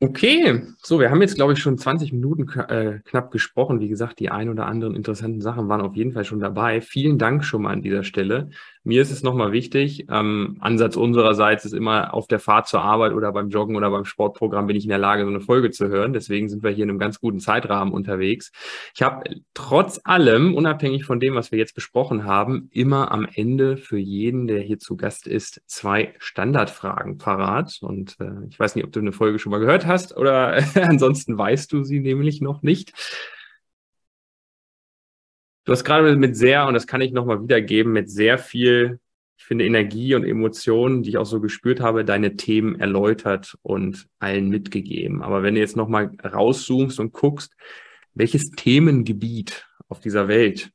Okay, 0.00 0.60
so, 0.82 1.00
wir 1.00 1.10
haben 1.10 1.22
jetzt, 1.22 1.36
glaube 1.36 1.52
ich, 1.54 1.60
schon 1.60 1.78
20 1.78 2.12
Minuten 2.12 2.46
äh, 2.68 2.98
knapp 3.04 3.30
gesprochen. 3.30 3.80
Wie 3.80 3.88
gesagt, 3.88 4.18
die 4.18 4.28
ein 4.30 4.50
oder 4.50 4.66
anderen 4.66 4.94
interessanten 4.96 5.40
Sachen 5.40 5.68
waren 5.68 5.80
auf 5.80 5.94
jeden 5.96 6.12
Fall 6.12 6.24
schon 6.24 6.40
dabei. 6.40 6.80
Vielen 6.82 7.16
Dank 7.16 7.44
schon 7.44 7.62
mal 7.62 7.72
an 7.72 7.80
dieser 7.82 8.04
Stelle. 8.04 8.50
Mir 8.86 9.00
ist 9.00 9.10
es 9.10 9.22
nochmal 9.22 9.52
wichtig, 9.52 10.06
ähm, 10.10 10.58
Ansatz 10.60 10.96
unsererseits 10.96 11.64
ist 11.64 11.72
immer 11.72 12.12
auf 12.12 12.26
der 12.26 12.38
Fahrt 12.38 12.68
zur 12.68 12.82
Arbeit 12.82 13.14
oder 13.14 13.32
beim 13.32 13.48
Joggen 13.48 13.76
oder 13.76 13.90
beim 13.90 14.04
Sportprogramm 14.04 14.66
bin 14.66 14.76
ich 14.76 14.84
in 14.84 14.90
der 14.90 14.98
Lage, 14.98 15.24
so 15.24 15.30
eine 15.30 15.40
Folge 15.40 15.70
zu 15.70 15.88
hören. 15.88 16.12
Deswegen 16.12 16.50
sind 16.50 16.62
wir 16.62 16.70
hier 16.70 16.84
in 16.84 16.90
einem 16.90 16.98
ganz 16.98 17.18
guten 17.18 17.40
Zeitrahmen 17.40 17.94
unterwegs. 17.94 18.52
Ich 18.94 19.00
habe 19.00 19.24
trotz 19.54 20.00
allem, 20.04 20.54
unabhängig 20.54 21.06
von 21.06 21.18
dem, 21.18 21.34
was 21.34 21.50
wir 21.50 21.58
jetzt 21.58 21.74
besprochen 21.74 22.24
haben, 22.24 22.68
immer 22.72 23.10
am 23.10 23.26
Ende 23.34 23.78
für 23.78 23.98
jeden, 23.98 24.46
der 24.46 24.60
hier 24.60 24.78
zu 24.78 24.98
Gast 24.98 25.26
ist, 25.26 25.62
zwei 25.66 26.14
Standardfragen 26.18 27.16
parat. 27.16 27.78
Und 27.80 28.16
äh, 28.20 28.46
ich 28.50 28.60
weiß 28.60 28.74
nicht, 28.74 28.84
ob 28.84 28.92
du 28.92 29.00
eine 29.00 29.12
Folge 29.12 29.38
schon 29.38 29.50
mal 29.50 29.60
gehört 29.60 29.86
hast 29.86 30.14
oder 30.14 30.62
ansonsten 30.74 31.38
weißt 31.38 31.72
du 31.72 31.84
sie 31.84 32.00
nämlich 32.00 32.42
noch 32.42 32.60
nicht. 32.60 32.92
Du 35.64 35.72
hast 35.72 35.84
gerade 35.84 36.14
mit 36.16 36.36
sehr, 36.36 36.66
und 36.66 36.74
das 36.74 36.86
kann 36.86 37.00
ich 37.00 37.12
nochmal 37.12 37.42
wiedergeben, 37.42 37.92
mit 37.92 38.10
sehr 38.10 38.38
viel, 38.38 39.00
ich 39.38 39.44
finde, 39.44 39.64
Energie 39.64 40.14
und 40.14 40.24
Emotionen, 40.24 41.02
die 41.02 41.10
ich 41.10 41.18
auch 41.18 41.26
so 41.26 41.40
gespürt 41.40 41.80
habe, 41.80 42.04
deine 42.04 42.36
Themen 42.36 42.78
erläutert 42.78 43.56
und 43.62 44.06
allen 44.18 44.50
mitgegeben. 44.50 45.22
Aber 45.22 45.42
wenn 45.42 45.54
du 45.54 45.60
jetzt 45.60 45.76
nochmal 45.76 46.10
rauszoomst 46.22 47.00
und 47.00 47.12
guckst, 47.12 47.54
welches 48.12 48.50
Themengebiet 48.50 49.66
auf 49.88 50.00
dieser 50.00 50.28
Welt 50.28 50.70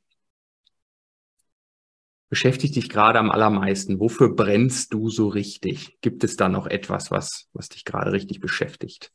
beschäftigt 2.28 2.76
dich 2.76 2.88
gerade 2.88 3.18
am 3.18 3.30
allermeisten? 3.30 4.00
Wofür 4.00 4.34
brennst 4.34 4.92
du 4.92 5.08
so 5.08 5.28
richtig? 5.28 5.98
Gibt 6.00 6.24
es 6.24 6.36
da 6.36 6.48
noch 6.48 6.66
etwas, 6.66 7.10
was, 7.10 7.48
was 7.52 7.68
dich 7.68 7.84
gerade 7.84 8.12
richtig 8.12 8.40
beschäftigt? 8.40 9.12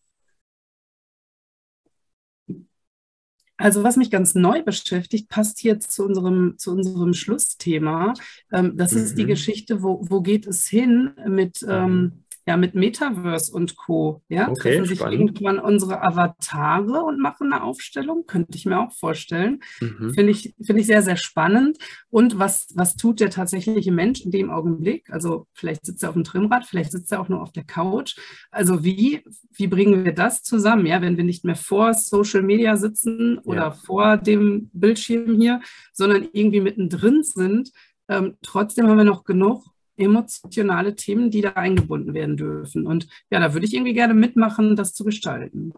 Also 3.58 3.84
was 3.84 3.96
mich 3.96 4.12
ganz 4.12 4.36
neu 4.36 4.64
beschäftigt, 4.64 5.30
passt 5.30 5.64
jetzt 5.64 5.92
zu 5.92 6.04
unserem, 6.04 6.56
zu 6.58 6.72
unserem 6.72 7.14
Schlussthema. 7.14 8.14
Ähm, 8.52 8.76
das 8.76 8.92
mhm. 8.92 8.98
ist 9.00 9.18
die 9.18 9.24
mhm. 9.24 9.30
Geschichte, 9.30 9.82
wo, 9.82 10.02
wo 10.10 10.22
geht 10.22 10.46
es 10.46 10.68
hin 10.68 11.12
mit, 11.26 11.66
ähm, 11.68 12.02
mhm 12.02 12.25
ja, 12.48 12.58
mit 12.58 12.76
Metaverse 12.76 13.52
und 13.52 13.76
Co. 13.76 14.22
Ja, 14.30 14.50
okay, 14.50 14.74
treffen 14.74 14.86
sich 14.86 15.00
spannend. 15.00 15.20
irgendwann 15.20 15.60
unsere 15.60 16.04
Avatare 16.04 17.02
und 17.02 17.20
machen 17.20 17.52
eine 17.52 17.64
Aufstellung, 17.64 18.26
könnte 18.28 18.56
ich 18.56 18.66
mir 18.66 18.80
auch 18.80 18.92
vorstellen. 18.92 19.62
Mhm. 19.82 20.14
Finde 20.14 20.32
ich, 20.32 20.54
finde 20.62 20.82
ich 20.82 20.88
sehr, 20.88 21.02
sehr 21.02 21.18
spannend. 21.18 21.78
Und 22.10 22.38
was, 22.38 22.68
was 22.76 22.96
tut 22.96 23.20
der 23.20 23.32
tatsächliche 23.32 23.92
Mensch 23.92 24.22
in 24.22 24.30
dem 24.30 24.52
Augenblick? 24.52 25.10
Also 25.10 25.48
vielleicht 25.54 25.86
sitzt 25.88 26.04
er 26.04 26.10
auf 26.10 26.16
dem 26.16 26.24
Trimrad, 26.24 26.66
vielleicht 26.66 26.92
sitzt 26.92 27.12
er 27.12 27.20
auch 27.20 27.30
nur 27.30 27.42
auf 27.42 27.52
der 27.52 27.64
Couch. 27.64 28.16
Also 28.52 28.84
wie, 28.84 29.24
wie 29.52 29.68
bringen 29.68 30.06
wir 30.06 30.14
das 30.14 30.44
zusammen? 30.44 30.86
Ja, 30.86 31.02
wenn 31.02 31.18
wir 31.18 31.24
nicht 31.24 31.46
mehr 31.46 31.56
vor 31.56 31.96
Social 31.96 32.44
Media 32.44 32.78
sitzen 32.78 33.40
oder 33.40 33.62
ja. 33.62 33.72
vor 33.72 34.18
dem 34.18 34.70
Bildschirm 34.72 35.36
hier, 35.36 35.62
sondern 35.94 36.28
irgendwie 36.32 36.62
mittendrin 36.62 37.24
sind. 37.24 37.72
Ähm, 38.08 38.36
trotzdem 38.44 38.88
haben 38.88 38.98
wir 38.98 39.04
noch 39.04 39.24
genug 39.24 39.66
emotionale 39.98 40.96
Themen, 40.96 41.32
die 41.32 41.42
da 41.42 41.52
eingebunden 41.52 42.14
werden 42.14 42.38
dürfen. 42.38 42.86
Und 42.86 43.08
ja, 43.30 43.40
da 43.40 43.54
würde 43.54 43.66
ich 43.66 43.74
irgendwie 43.74 43.94
gerne 43.94 44.14
mitmachen, 44.14 44.76
das 44.76 44.94
zu 44.94 45.04
gestalten. 45.04 45.74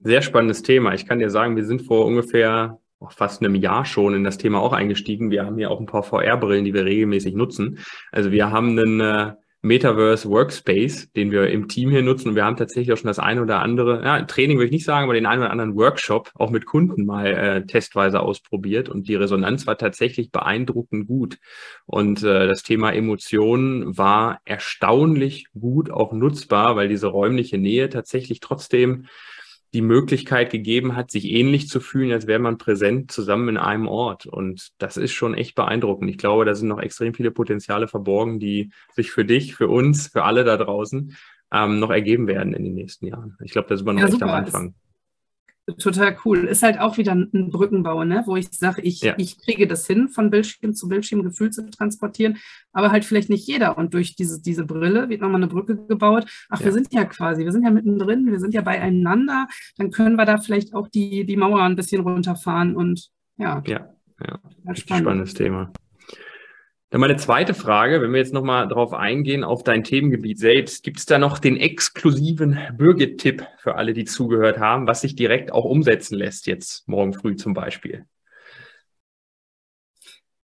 Sehr 0.00 0.22
spannendes 0.22 0.62
Thema. 0.62 0.94
Ich 0.94 1.06
kann 1.06 1.18
dir 1.18 1.30
sagen, 1.30 1.56
wir 1.56 1.64
sind 1.64 1.82
vor 1.82 2.06
ungefähr 2.06 2.78
fast 3.10 3.42
einem 3.42 3.54
Jahr 3.54 3.84
schon 3.84 4.14
in 4.14 4.24
das 4.24 4.38
Thema 4.38 4.60
auch 4.60 4.72
eingestiegen. 4.72 5.30
Wir 5.30 5.44
haben 5.44 5.58
hier 5.58 5.70
auch 5.70 5.80
ein 5.80 5.86
paar 5.86 6.02
VR-Brillen, 6.02 6.64
die 6.64 6.74
wir 6.74 6.84
regelmäßig 6.84 7.34
nutzen. 7.34 7.78
Also 8.12 8.32
wir 8.32 8.50
haben 8.50 8.78
einen 8.78 9.00
äh, 9.00 9.32
Metaverse 9.64 10.28
Workspace, 10.28 11.10
den 11.12 11.30
wir 11.30 11.48
im 11.48 11.68
Team 11.68 11.88
hier 11.88 12.02
nutzen. 12.02 12.28
Und 12.28 12.34
wir 12.36 12.44
haben 12.44 12.56
tatsächlich 12.56 12.92
auch 12.92 12.98
schon 12.98 13.08
das 13.08 13.18
eine 13.18 13.40
oder 13.40 13.60
andere, 13.62 14.04
ja, 14.04 14.22
Training 14.22 14.58
würde 14.58 14.66
ich 14.66 14.72
nicht 14.72 14.84
sagen, 14.84 15.04
aber 15.04 15.14
den 15.14 15.24
einen 15.24 15.40
oder 15.40 15.50
anderen 15.50 15.74
Workshop 15.74 16.30
auch 16.34 16.50
mit 16.50 16.66
Kunden 16.66 17.06
mal 17.06 17.26
äh, 17.26 17.66
testweise 17.66 18.20
ausprobiert. 18.20 18.90
Und 18.90 19.08
die 19.08 19.14
Resonanz 19.14 19.66
war 19.66 19.78
tatsächlich 19.78 20.30
beeindruckend 20.30 21.06
gut. 21.06 21.38
Und 21.86 22.22
äh, 22.22 22.46
das 22.46 22.62
Thema 22.62 22.92
Emotionen 22.92 23.96
war 23.96 24.40
erstaunlich 24.44 25.46
gut 25.58 25.90
auch 25.90 26.12
nutzbar, 26.12 26.76
weil 26.76 26.88
diese 26.88 27.06
räumliche 27.06 27.56
Nähe 27.56 27.88
tatsächlich 27.88 28.40
trotzdem 28.40 29.06
die 29.74 29.82
Möglichkeit 29.82 30.50
gegeben 30.50 30.94
hat, 30.94 31.10
sich 31.10 31.28
ähnlich 31.28 31.68
zu 31.68 31.80
fühlen, 31.80 32.12
als 32.12 32.28
wäre 32.28 32.38
man 32.38 32.58
präsent 32.58 33.10
zusammen 33.10 33.48
in 33.48 33.56
einem 33.56 33.88
Ort. 33.88 34.24
Und 34.24 34.70
das 34.78 34.96
ist 34.96 35.12
schon 35.12 35.34
echt 35.34 35.56
beeindruckend. 35.56 36.08
Ich 36.08 36.16
glaube, 36.16 36.44
da 36.44 36.54
sind 36.54 36.68
noch 36.68 36.80
extrem 36.80 37.12
viele 37.12 37.32
Potenziale 37.32 37.88
verborgen, 37.88 38.38
die 38.38 38.70
sich 38.94 39.10
für 39.10 39.24
dich, 39.24 39.56
für 39.56 39.68
uns, 39.68 40.06
für 40.06 40.22
alle 40.22 40.44
da 40.44 40.56
draußen 40.56 41.16
ähm, 41.52 41.80
noch 41.80 41.90
ergeben 41.90 42.28
werden 42.28 42.54
in 42.54 42.64
den 42.64 42.74
nächsten 42.74 43.06
Jahren. 43.06 43.36
Ich 43.42 43.50
glaube, 43.50 43.68
da 43.68 43.76
sind 43.76 43.86
wir 43.86 43.92
noch 43.92 44.00
ja, 44.00 44.06
echt 44.06 44.12
super. 44.14 44.26
am 44.26 44.44
Anfang 44.44 44.74
total 45.78 46.16
cool. 46.24 46.44
Ist 46.44 46.62
halt 46.62 46.78
auch 46.78 46.98
wieder 46.98 47.12
ein 47.12 47.50
Brückenbau, 47.50 48.04
ne? 48.04 48.22
wo 48.26 48.36
ich 48.36 48.48
sage, 48.50 48.82
ich, 48.82 49.00
ja. 49.00 49.14
ich 49.16 49.38
kriege 49.38 49.66
das 49.66 49.86
hin, 49.86 50.08
von 50.08 50.30
Bildschirm 50.30 50.74
zu 50.74 50.88
Bildschirm 50.88 51.22
Gefühl 51.22 51.50
zu 51.50 51.68
transportieren, 51.70 52.38
aber 52.72 52.90
halt 52.90 53.04
vielleicht 53.04 53.30
nicht 53.30 53.46
jeder. 53.46 53.78
Und 53.78 53.94
durch 53.94 54.16
diese, 54.16 54.42
diese 54.42 54.64
Brille 54.64 55.08
wird 55.08 55.20
nochmal 55.20 55.42
eine 55.42 55.48
Brücke 55.48 55.76
gebaut. 55.76 56.26
Ach, 56.50 56.60
ja. 56.60 56.66
wir 56.66 56.72
sind 56.72 56.92
ja 56.92 57.04
quasi, 57.04 57.44
wir 57.44 57.52
sind 57.52 57.64
ja 57.64 57.70
mittendrin, 57.70 58.30
wir 58.30 58.40
sind 58.40 58.54
ja 58.54 58.60
beieinander. 58.60 59.46
Dann 59.76 59.90
können 59.90 60.16
wir 60.16 60.26
da 60.26 60.38
vielleicht 60.38 60.74
auch 60.74 60.88
die, 60.88 61.24
die 61.24 61.36
Mauer 61.36 61.62
ein 61.62 61.76
bisschen 61.76 62.02
runterfahren 62.02 62.76
und 62.76 63.08
ja. 63.36 63.62
Ja, 63.66 63.90
ja. 64.20 64.38
Spannend. 64.74 64.78
spannendes 64.78 65.34
Thema. 65.34 65.72
Dann 66.90 67.00
meine 67.00 67.16
zweite 67.16 67.54
Frage, 67.54 68.00
wenn 68.00 68.12
wir 68.12 68.20
jetzt 68.20 68.32
nochmal 68.32 68.68
darauf 68.68 68.92
eingehen, 68.92 69.42
auf 69.42 69.64
dein 69.64 69.82
Themengebiet 69.82 70.38
selbst, 70.38 70.84
gibt 70.84 70.98
es 70.98 71.06
da 71.06 71.18
noch 71.18 71.38
den 71.38 71.56
exklusiven 71.56 72.56
Birgit-Tipp 72.76 73.44
für 73.58 73.74
alle, 73.74 73.94
die 73.94 74.04
zugehört 74.04 74.58
haben, 74.58 74.86
was 74.86 75.00
sich 75.00 75.16
direkt 75.16 75.52
auch 75.52 75.64
umsetzen 75.64 76.16
lässt, 76.16 76.46
jetzt 76.46 76.88
morgen 76.88 77.12
früh 77.12 77.34
zum 77.34 77.52
Beispiel? 77.52 78.06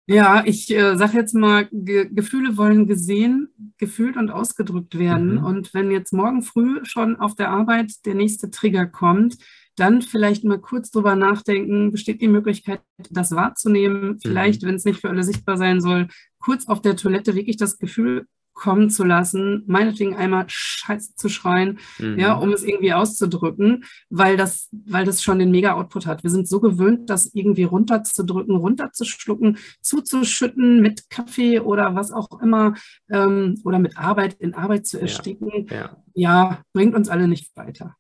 Ja, 0.09 0.44
ich 0.46 0.70
äh, 0.70 0.96
sage 0.96 1.18
jetzt 1.18 1.35
mal, 1.35 1.68
Ge 1.72 2.09
Gefühle 2.12 2.57
wollen 2.57 2.87
gesehen, 2.87 3.49
gefühlt 3.77 4.16
und 4.16 4.31
ausgedrückt 4.31 4.96
werden. 4.96 5.38
Mhm. 5.38 5.44
Und 5.44 5.75
wenn 5.75 5.90
jetzt 5.90 6.12
morgen 6.12 6.42
früh 6.42 6.85
schon 6.85 7.16
auf 7.16 7.35
der 7.35 7.51
Arbeit 7.51 8.07
der 8.07 8.14
nächste 8.14 8.51
Trigger 8.51 8.87
kommt, 8.87 9.37
dann 9.76 10.02
vielleicht 10.02 10.44
mal 10.44 10.58
kurz 10.58 10.90
drüber 10.90 11.14
nachdenken, 11.14 11.92
besteht 11.92 12.20
die 12.20 12.28
Möglichkeit, 12.28 12.80
das 13.10 13.32
wahrzunehmen, 13.32 14.18
vielleicht, 14.20 14.62
mhm. 14.62 14.68
wenn 14.68 14.74
es 14.76 14.84
nicht 14.84 15.00
für 15.00 15.10
alle 15.10 15.22
sichtbar 15.22 15.56
sein 15.56 15.80
soll, 15.80 16.08
kurz 16.38 16.66
auf 16.66 16.80
der 16.80 16.96
Toilette 16.96 17.34
wirklich 17.34 17.56
das 17.56 17.78
Gefühl 17.78 18.26
kommen 18.56 18.88
zu 18.88 19.04
lassen, 19.04 19.62
meinetwegen 19.66 20.16
einmal 20.16 20.46
Scheiße 20.48 21.14
zu 21.14 21.28
schreien, 21.28 21.78
mhm. 21.98 22.18
ja, 22.18 22.32
um 22.32 22.52
es 22.52 22.64
irgendwie 22.64 22.94
auszudrücken, 22.94 23.84
weil 24.08 24.38
das, 24.38 24.70
weil 24.72 25.04
das 25.04 25.22
schon 25.22 25.38
den 25.38 25.50
Mega-Output 25.50 26.06
hat. 26.06 26.24
Wir 26.24 26.30
sind 26.30 26.48
so 26.48 26.58
gewöhnt, 26.58 27.10
das 27.10 27.30
irgendwie 27.34 27.64
runterzudrücken, 27.64 28.56
runterzuschlucken, 28.56 29.58
zuzuschütten 29.82 30.80
mit 30.80 31.10
Kaffee 31.10 31.60
oder 31.60 31.94
was 31.94 32.10
auch 32.10 32.40
immer 32.40 32.74
ähm, 33.10 33.60
oder 33.62 33.78
mit 33.78 33.98
Arbeit 33.98 34.34
in 34.40 34.54
Arbeit 34.54 34.86
zu 34.86 34.98
ersticken. 34.98 35.66
Ja, 35.68 35.76
ja. 35.76 35.96
ja, 36.14 36.62
bringt 36.72 36.94
uns 36.94 37.10
alle 37.10 37.28
nicht 37.28 37.54
weiter. 37.56 37.94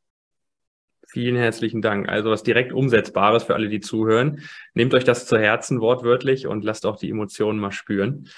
Vielen 1.16 1.36
herzlichen 1.36 1.80
Dank. 1.80 2.10
Also 2.10 2.30
was 2.30 2.42
direkt 2.42 2.74
Umsetzbares 2.74 3.44
für 3.44 3.54
alle, 3.54 3.70
die 3.70 3.80
zuhören. 3.80 4.42
Nehmt 4.74 4.92
euch 4.92 5.04
das 5.04 5.24
zu 5.24 5.38
Herzen 5.38 5.80
wortwörtlich 5.80 6.46
und 6.46 6.62
lasst 6.62 6.84
auch 6.84 6.98
die 6.98 7.08
Emotionen 7.08 7.58
mal 7.58 7.72
spüren. 7.72 8.28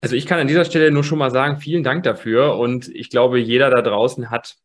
Also 0.00 0.16
ich 0.16 0.24
kann 0.24 0.40
an 0.40 0.48
dieser 0.48 0.64
Stelle 0.64 0.90
nur 0.90 1.04
schon 1.04 1.18
mal 1.18 1.30
sagen, 1.30 1.58
vielen 1.58 1.82
Dank 1.82 2.04
dafür. 2.04 2.56
Und 2.56 2.88
ich 2.88 3.10
glaube, 3.10 3.38
jeder 3.38 3.68
da 3.68 3.82
draußen 3.82 4.30
hat 4.30 4.56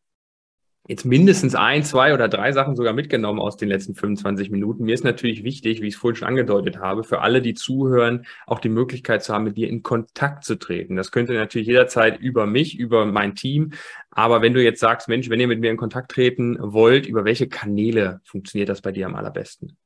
jetzt 0.88 1.04
mindestens 1.04 1.54
ein, 1.54 1.84
zwei 1.84 2.14
oder 2.14 2.28
drei 2.28 2.50
Sachen 2.52 2.74
sogar 2.74 2.94
mitgenommen 2.94 3.38
aus 3.38 3.58
den 3.58 3.68
letzten 3.68 3.94
25 3.94 4.50
Minuten. 4.50 4.84
Mir 4.84 4.94
ist 4.94 5.04
natürlich 5.04 5.44
wichtig, 5.44 5.82
wie 5.82 5.88
ich 5.88 5.94
es 5.94 6.00
vorhin 6.00 6.16
schon 6.16 6.28
angedeutet 6.28 6.78
habe, 6.78 7.04
für 7.04 7.20
alle, 7.20 7.42
die 7.42 7.52
zuhören, 7.52 8.24
auch 8.46 8.58
die 8.58 8.70
Möglichkeit 8.70 9.22
zu 9.22 9.34
haben, 9.34 9.44
mit 9.44 9.58
dir 9.58 9.68
in 9.68 9.82
Kontakt 9.82 10.44
zu 10.44 10.56
treten. 10.56 10.96
Das 10.96 11.12
könnte 11.12 11.34
natürlich 11.34 11.68
jederzeit 11.68 12.18
über 12.18 12.46
mich, 12.46 12.78
über 12.78 13.04
mein 13.04 13.34
Team. 13.34 13.72
Aber 14.10 14.40
wenn 14.40 14.54
du 14.54 14.64
jetzt 14.64 14.80
sagst, 14.80 15.08
Mensch, 15.08 15.28
wenn 15.28 15.38
ihr 15.38 15.46
mit 15.46 15.60
mir 15.60 15.70
in 15.70 15.76
Kontakt 15.76 16.10
treten 16.10 16.56
wollt, 16.58 17.06
über 17.06 17.26
welche 17.26 17.48
Kanäle 17.48 18.20
funktioniert 18.24 18.70
das 18.70 18.80
bei 18.80 18.90
dir 18.90 19.06
am 19.06 19.14
allerbesten? 19.14 19.76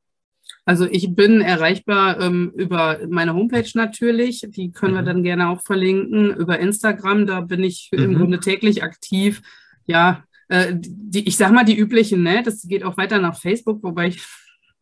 Also 0.65 0.87
ich 0.89 1.17
bin 1.17 1.41
erreichbar 1.41 2.21
ähm, 2.21 2.53
über 2.55 3.01
meine 3.09 3.35
Homepage 3.35 3.69
natürlich, 3.75 4.47
die 4.49 4.71
können 4.71 4.93
mhm. 4.93 4.99
wir 4.99 5.03
dann 5.03 5.23
gerne 5.25 5.49
auch 5.49 5.63
verlinken, 5.63 6.33
über 6.37 6.61
Instagram, 6.61 7.27
da 7.27 7.41
bin 7.41 7.65
ich 7.65 7.91
mhm. 7.93 8.05
im 8.05 8.15
Grunde 8.15 8.39
täglich 8.39 8.85
aktiv. 8.85 9.43
Ja, 9.85 10.23
äh, 10.53 10.75
die, 10.77 11.27
ich 11.27 11.39
sag 11.39 11.51
mal 11.51 11.65
die 11.65 11.79
üblichen, 11.79 12.23
ne? 12.23 12.43
Das 12.43 12.61
geht 12.69 12.85
auch 12.85 12.99
weiter 12.99 13.19
nach 13.19 13.39
Facebook, 13.39 13.83
wobei 13.83 14.09
ich 14.09 14.23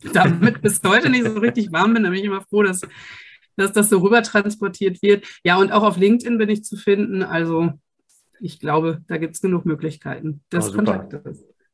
damit 0.13 0.63
bis 0.63 0.81
heute 0.85 1.09
nicht 1.09 1.25
so 1.25 1.39
richtig 1.39 1.71
warm 1.71 1.95
bin. 1.95 2.03
Da 2.03 2.11
bin 2.11 2.19
ich 2.19 2.25
immer 2.25 2.43
froh, 2.43 2.65
dass, 2.65 2.81
dass 3.57 3.73
das 3.73 3.89
so 3.89 3.99
rüber 3.99 4.23
transportiert 4.23 5.01
wird. 5.01 5.25
Ja, 5.45 5.59
und 5.59 5.71
auch 5.71 5.85
auf 5.85 5.97
LinkedIn 5.97 6.39
bin 6.39 6.49
ich 6.49 6.65
zu 6.65 6.77
finden. 6.77 7.23
Also 7.23 7.71
ich 8.41 8.59
glaube, 8.59 9.03
da 9.07 9.17
gibt 9.19 9.37
es 9.37 9.43
genug 9.43 9.65
Möglichkeiten 9.65 10.43
des 10.53 10.75
oh. 10.75 10.83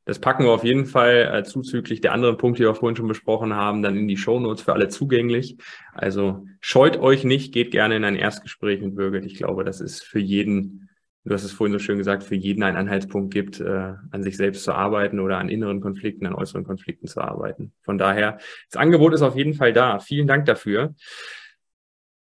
Das 0.05 0.21
packen 0.21 0.45
wir 0.45 0.53
auf 0.53 0.63
jeden 0.63 0.87
Fall 0.87 1.33
äh, 1.33 1.43
zuzüglich 1.43 2.01
der 2.01 2.13
anderen 2.13 2.37
Punkte, 2.37 2.63
die 2.63 2.69
wir 2.69 2.75
vorhin 2.75 2.97
schon 2.97 3.09
besprochen 3.09 3.55
haben, 3.55 3.83
dann 3.83 3.97
in 3.97 4.07
die 4.07 4.17
Shownotes 4.17 4.63
für 4.63 4.75
alle 4.75 4.89
zugänglich. 4.89 5.57
Also 5.93 6.47
scheut 6.61 6.99
euch 6.99 7.25
nicht, 7.25 7.53
geht 7.53 7.73
gerne 7.73 7.97
in 7.97 8.05
ein 8.05 8.15
Erstgespräch 8.15 8.83
mit 8.83 8.95
Birgit. 8.95 9.25
Ich 9.25 9.37
glaube, 9.37 9.65
das 9.65 9.81
ist 9.81 10.05
für 10.05 10.21
jeden 10.21 10.89
du 11.27 11.35
hast 11.35 11.43
es 11.43 11.53
vorhin 11.53 11.73
so 11.73 11.79
schön 11.79 11.99
gesagt, 11.99 12.23
für 12.23 12.37
jeden 12.37 12.63
einen 12.63 12.77
Anhaltspunkt 12.77 13.35
gibt, 13.35 13.61
äh, 13.61 13.95
an 14.11 14.23
sich 14.23 14.37
selbst 14.37 14.63
zu 14.63 14.73
arbeiten 14.73 15.19
oder 15.19 15.39
an 15.39 15.49
inneren 15.49 15.81
Konflikten, 15.81 16.25
an 16.27 16.35
äußeren 16.35 16.65
Konflikten 16.65 17.09
zu 17.09 17.21
arbeiten. 17.21 17.73
Von 17.83 17.99
daher, 17.99 18.39
das 18.71 18.81
Angebot 18.81 19.13
ist 19.13 19.23
auf 19.23 19.37
jeden 19.37 19.55
Fall 19.55 19.73
da. 19.73 19.99
Vielen 19.99 20.29
Dank 20.29 20.47
dafür. 20.47 20.95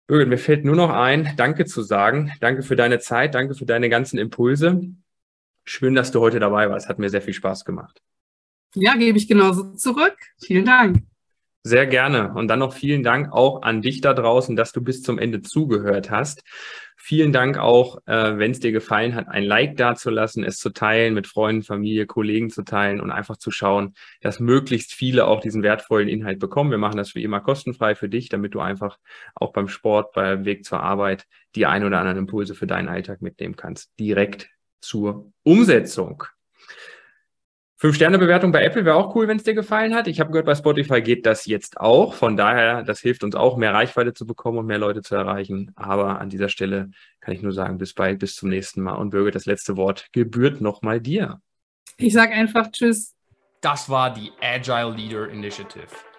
Birgit, 0.07 0.29
mir 0.29 0.37
fällt 0.37 0.65
nur 0.65 0.75
noch 0.75 0.89
ein, 0.89 1.33
danke 1.37 1.65
zu 1.65 1.83
sagen. 1.83 2.31
Danke 2.39 2.63
für 2.63 2.75
deine 2.75 2.99
Zeit, 2.99 3.35
danke 3.35 3.53
für 3.53 3.65
deine 3.65 3.89
ganzen 3.89 4.17
Impulse. 4.17 4.81
Schön, 5.63 5.95
dass 5.95 6.11
du 6.11 6.19
heute 6.19 6.39
dabei 6.39 6.69
warst. 6.69 6.89
Hat 6.89 6.97
mir 6.97 7.09
sehr 7.09 7.21
viel 7.21 7.33
Spaß 7.33 7.65
gemacht. 7.65 8.01
Ja, 8.73 8.95
gebe 8.95 9.17
ich 9.17 9.27
genauso 9.27 9.73
zurück. 9.73 10.15
Vielen 10.41 10.65
Dank. 10.65 11.03
Sehr 11.63 11.85
gerne. 11.85 12.33
Und 12.33 12.47
dann 12.47 12.59
noch 12.59 12.73
vielen 12.73 13.03
Dank 13.03 13.33
auch 13.33 13.61
an 13.61 13.81
dich 13.81 13.99
da 13.99 14.13
draußen, 14.13 14.55
dass 14.55 14.71
du 14.71 14.81
bis 14.81 15.03
zum 15.03 15.19
Ende 15.19 15.41
zugehört 15.41 16.09
hast. 16.09 16.43
Vielen 17.07 17.31
Dank 17.31 17.57
auch, 17.57 17.99
äh, 18.05 18.37
wenn 18.37 18.51
es 18.51 18.59
dir 18.59 18.73
gefallen 18.73 19.15
hat, 19.15 19.29
ein 19.29 19.45
Like 19.45 19.77
dazulassen, 19.77 20.43
es 20.43 20.57
zu 20.57 20.71
teilen, 20.71 21.13
mit 21.13 21.25
Freunden, 21.25 21.63
Familie, 21.63 22.05
Kollegen 22.05 22.49
zu 22.49 22.63
teilen 22.63 22.99
und 22.99 23.11
einfach 23.11 23.37
zu 23.37 23.49
schauen, 23.49 23.93
dass 24.19 24.41
möglichst 24.41 24.91
viele 24.91 25.25
auch 25.25 25.39
diesen 25.39 25.63
wertvollen 25.63 26.09
Inhalt 26.09 26.37
bekommen. 26.37 26.69
Wir 26.69 26.77
machen 26.77 26.97
das 26.97 27.15
wie 27.15 27.23
immer 27.23 27.39
kostenfrei 27.39 27.95
für 27.95 28.09
dich, 28.09 28.27
damit 28.27 28.55
du 28.55 28.59
einfach 28.59 28.97
auch 29.35 29.53
beim 29.53 29.69
Sport, 29.69 30.11
beim 30.15 30.43
Weg 30.43 30.65
zur 30.65 30.81
Arbeit 30.81 31.27
die 31.55 31.65
ein 31.65 31.85
oder 31.85 31.99
anderen 31.99 32.17
Impulse 32.17 32.55
für 32.55 32.67
deinen 32.67 32.89
Alltag 32.89 33.21
mitnehmen 33.21 33.55
kannst. 33.55 33.97
Direkt 33.97 34.49
zur 34.81 35.31
Umsetzung. 35.43 36.25
Fünf-Sterne-Bewertung 37.79 38.51
bei 38.51 38.63
Apple 38.63 38.85
wäre 38.85 38.95
auch 38.95 39.13
cool, 39.15 39.27
wenn 39.27 39.37
es 39.37 39.43
dir 39.43 39.53
gefallen 39.53 39.93
hat. 39.93 40.07
Ich 40.07 40.19
habe 40.19 40.31
gehört, 40.31 40.47
bei 40.47 40.55
Spotify 40.55 40.99
geht 40.99 41.27
das 41.27 41.45
jetzt 41.45 41.79
auch. 41.79 42.15
Von 42.15 42.35
daher, 42.35 42.81
das 42.81 43.01
hilft 43.01 43.23
uns 43.23 43.35
auch, 43.35 43.55
mehr 43.55 43.71
Reichweite 43.71 44.15
zu 44.15 44.25
bekommen 44.25 44.57
und 44.57 44.65
mehr 44.65 44.79
Leute 44.79 45.03
zu 45.03 45.13
erreichen. 45.13 45.73
Aber 45.75 46.19
an 46.19 46.29
dieser 46.29 46.49
Stelle 46.49 46.89
kann 47.19 47.35
ich 47.35 47.43
nur 47.43 47.51
sagen, 47.51 47.77
bis 47.77 47.93
bald, 47.93 48.17
bis 48.17 48.35
zum 48.35 48.49
nächsten 48.49 48.81
Mal. 48.81 48.95
Und 48.95 49.11
Birgit, 49.11 49.35
das 49.35 49.45
letzte 49.45 49.77
Wort 49.77 50.07
gebührt 50.11 50.59
nochmal 50.59 50.99
dir. 50.99 51.39
Ich 51.97 52.13
sage 52.13 52.33
einfach 52.33 52.71
Tschüss. 52.71 53.13
Das 53.61 53.89
war 53.89 54.11
die 54.11 54.31
Agile 54.41 54.95
Leader 54.95 55.29
Initiative. 55.29 55.87